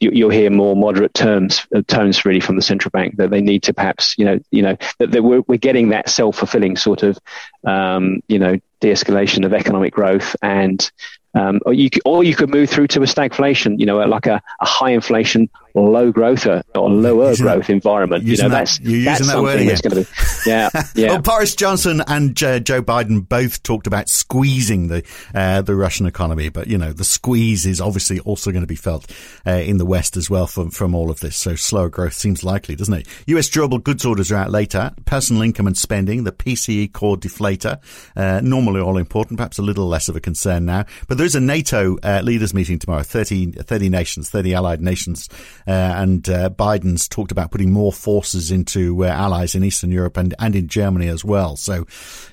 you'll 0.00 0.30
hear 0.30 0.50
more 0.50 0.76
moderate 0.76 1.14
terms 1.14 1.66
uh, 1.74 1.82
tones 1.86 2.24
really 2.24 2.40
from 2.40 2.56
the 2.56 2.62
central 2.62 2.90
bank 2.90 3.16
that 3.16 3.30
they 3.30 3.40
need 3.40 3.62
to 3.62 3.72
perhaps 3.72 4.14
you 4.18 4.24
know 4.24 4.38
you 4.50 4.60
know 4.60 4.76
that, 4.98 5.12
that 5.12 5.22
we're, 5.22 5.42
we're 5.46 5.56
getting 5.56 5.90
that 5.90 6.08
self 6.08 6.36
fulfilling 6.36 6.76
sort 6.76 7.02
of 7.02 7.18
um, 7.64 8.20
you 8.28 8.38
know 8.38 8.58
de-escalation 8.80 9.46
of 9.46 9.54
economic 9.54 9.94
growth 9.94 10.36
and 10.42 10.90
um, 11.36 11.60
or 11.66 11.74
you 11.74 11.90
or 12.04 12.24
you 12.24 12.34
could 12.34 12.50
move 12.50 12.70
through 12.70 12.88
to 12.88 13.02
a 13.02 13.04
stagflation, 13.04 13.78
you 13.78 13.84
know, 13.84 13.98
like 13.98 14.26
a, 14.26 14.42
a 14.60 14.66
high 14.66 14.90
inflation, 14.90 15.50
low 15.74 16.10
growth 16.10 16.46
or, 16.46 16.62
or 16.74 16.88
lower 16.88 17.28
using 17.28 17.44
growth 17.44 17.66
that, 17.66 17.72
environment. 17.72 18.24
You 18.24 18.38
know, 18.38 18.48
that's 18.48 18.80
you're 18.80 19.04
that's 19.04 19.20
using 19.20 19.36
that 19.36 19.42
word 19.42 19.68
that's 19.68 19.82
going 19.82 20.04
to 20.04 20.10
be. 20.10 20.50
Yeah, 20.50 20.70
yeah. 20.94 21.08
well, 21.08 21.20
Boris 21.20 21.54
Johnson 21.54 22.02
and 22.06 22.42
uh, 22.42 22.58
Joe 22.60 22.82
Biden 22.82 23.28
both 23.28 23.62
talked 23.62 23.86
about 23.86 24.08
squeezing 24.08 24.88
the 24.88 25.04
uh, 25.34 25.60
the 25.60 25.74
Russian 25.74 26.06
economy, 26.06 26.48
but 26.48 26.68
you 26.68 26.78
know, 26.78 26.92
the 26.92 27.04
squeeze 27.04 27.66
is 27.66 27.82
obviously 27.82 28.18
also 28.20 28.50
going 28.50 28.62
to 28.62 28.66
be 28.66 28.74
felt 28.74 29.12
uh, 29.46 29.50
in 29.50 29.76
the 29.76 29.86
West 29.86 30.16
as 30.16 30.30
well 30.30 30.46
from 30.46 30.70
from 30.70 30.94
all 30.94 31.10
of 31.10 31.20
this. 31.20 31.36
So 31.36 31.54
slower 31.54 31.90
growth 31.90 32.14
seems 32.14 32.42
likely, 32.42 32.76
doesn't 32.76 32.94
it? 32.94 33.06
U.S. 33.26 33.48
durable 33.50 33.78
goods 33.78 34.06
orders 34.06 34.32
are 34.32 34.36
out 34.36 34.50
later. 34.50 34.92
Personal 35.04 35.42
income 35.42 35.66
and 35.66 35.76
spending, 35.76 36.24
the 36.24 36.32
PCE 36.32 36.92
core 36.92 37.18
deflator, 37.18 37.78
uh, 38.16 38.40
normally 38.42 38.80
all 38.80 38.96
important, 38.96 39.36
perhaps 39.36 39.58
a 39.58 39.62
little 39.62 39.86
less 39.86 40.08
of 40.08 40.16
a 40.16 40.20
concern 40.20 40.64
now, 40.64 40.86
but 41.08 41.18
there's 41.26 41.34
a 41.34 41.40
NATO 41.40 41.98
uh, 42.04 42.20
leaders 42.22 42.54
meeting 42.54 42.78
tomorrow, 42.78 43.02
30, 43.02 43.50
30, 43.50 43.88
nations, 43.88 44.30
30 44.30 44.54
allied 44.54 44.80
nations, 44.80 45.28
uh, 45.66 45.72
and 45.72 46.28
uh, 46.28 46.50
Biden's 46.50 47.08
talked 47.08 47.32
about 47.32 47.50
putting 47.50 47.72
more 47.72 47.92
forces 47.92 48.52
into 48.52 49.04
uh, 49.04 49.08
allies 49.08 49.56
in 49.56 49.64
Eastern 49.64 49.90
Europe 49.90 50.16
and, 50.16 50.36
and 50.38 50.54
in 50.54 50.68
Germany 50.68 51.08
as 51.08 51.24
well. 51.24 51.56
So, 51.56 51.84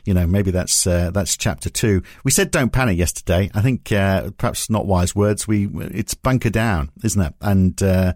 you 0.05 0.13
know, 0.13 0.27
maybe 0.27 0.51
that's 0.51 0.85
uh, 0.85 1.09
that's 1.09 1.35
chapter 1.35 1.71
two. 1.71 2.03
We 2.23 2.29
said 2.29 2.51
don't 2.51 2.71
panic 2.71 2.99
yesterday. 2.99 3.49
I 3.55 3.61
think 3.61 3.91
uh, 3.91 4.29
perhaps 4.37 4.69
not 4.69 4.85
wise 4.85 5.15
words. 5.15 5.47
We 5.47 5.67
it's 5.73 6.13
bunker 6.13 6.51
down, 6.51 6.91
isn't 7.03 7.19
it? 7.19 7.33
And 7.41 8.15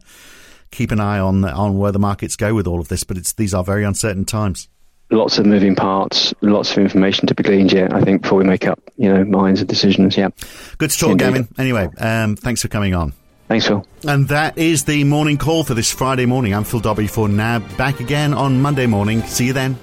keep 0.69 0.91
an 0.91 0.99
eye 0.99 1.17
on 1.17 1.43
on 1.43 1.79
where 1.79 1.91
the 1.91 1.97
markets 1.97 2.35
go 2.35 2.53
with 2.53 2.67
all 2.67 2.79
of 2.79 2.87
this. 2.87 3.03
But 3.03 3.17
it's 3.17 3.33
these 3.33 3.55
are 3.55 3.63
very 3.63 3.83
uncertain 3.83 4.25
times 4.25 4.69
lots 5.09 5.37
of 5.37 5.45
moving 5.45 5.75
parts, 5.75 6.33
lots 6.41 6.71
of 6.71 6.79
information 6.79 7.27
to 7.27 7.35
be 7.35 7.43
gleaned 7.43 7.71
yet, 7.71 7.93
I 7.93 8.01
think, 8.01 8.23
before 8.23 8.37
we 8.39 8.43
make 8.43 8.67
up, 8.67 8.79
you 8.97 9.13
know, 9.13 9.23
minds 9.23 9.61
and 9.61 9.69
decisions. 9.69 10.17
Yeah. 10.17 10.29
Good 10.77 10.91
to 10.91 10.97
talk, 10.97 11.11
Indeed. 11.11 11.23
Gavin. 11.25 11.47
Anyway, 11.57 11.89
um, 11.97 12.35
thanks 12.35 12.61
for 12.61 12.67
coming 12.67 12.93
on. 12.93 13.13
Thanks, 13.47 13.65
Phil. 13.65 13.85
And 14.05 14.27
that 14.27 14.57
is 14.57 14.83
the 14.83 15.05
morning 15.05 15.37
call 15.37 15.63
for 15.63 15.73
this 15.73 15.89
Friday 15.89 16.25
morning. 16.25 16.53
I'm 16.53 16.65
Phil 16.65 16.81
Dobbie 16.81 17.07
for 17.07 17.29
now. 17.29 17.59
Back 17.77 18.01
again 18.01 18.33
on 18.33 18.61
Monday 18.61 18.87
morning. 18.87 19.21
See 19.21 19.47
you 19.47 19.53
then. 19.53 19.77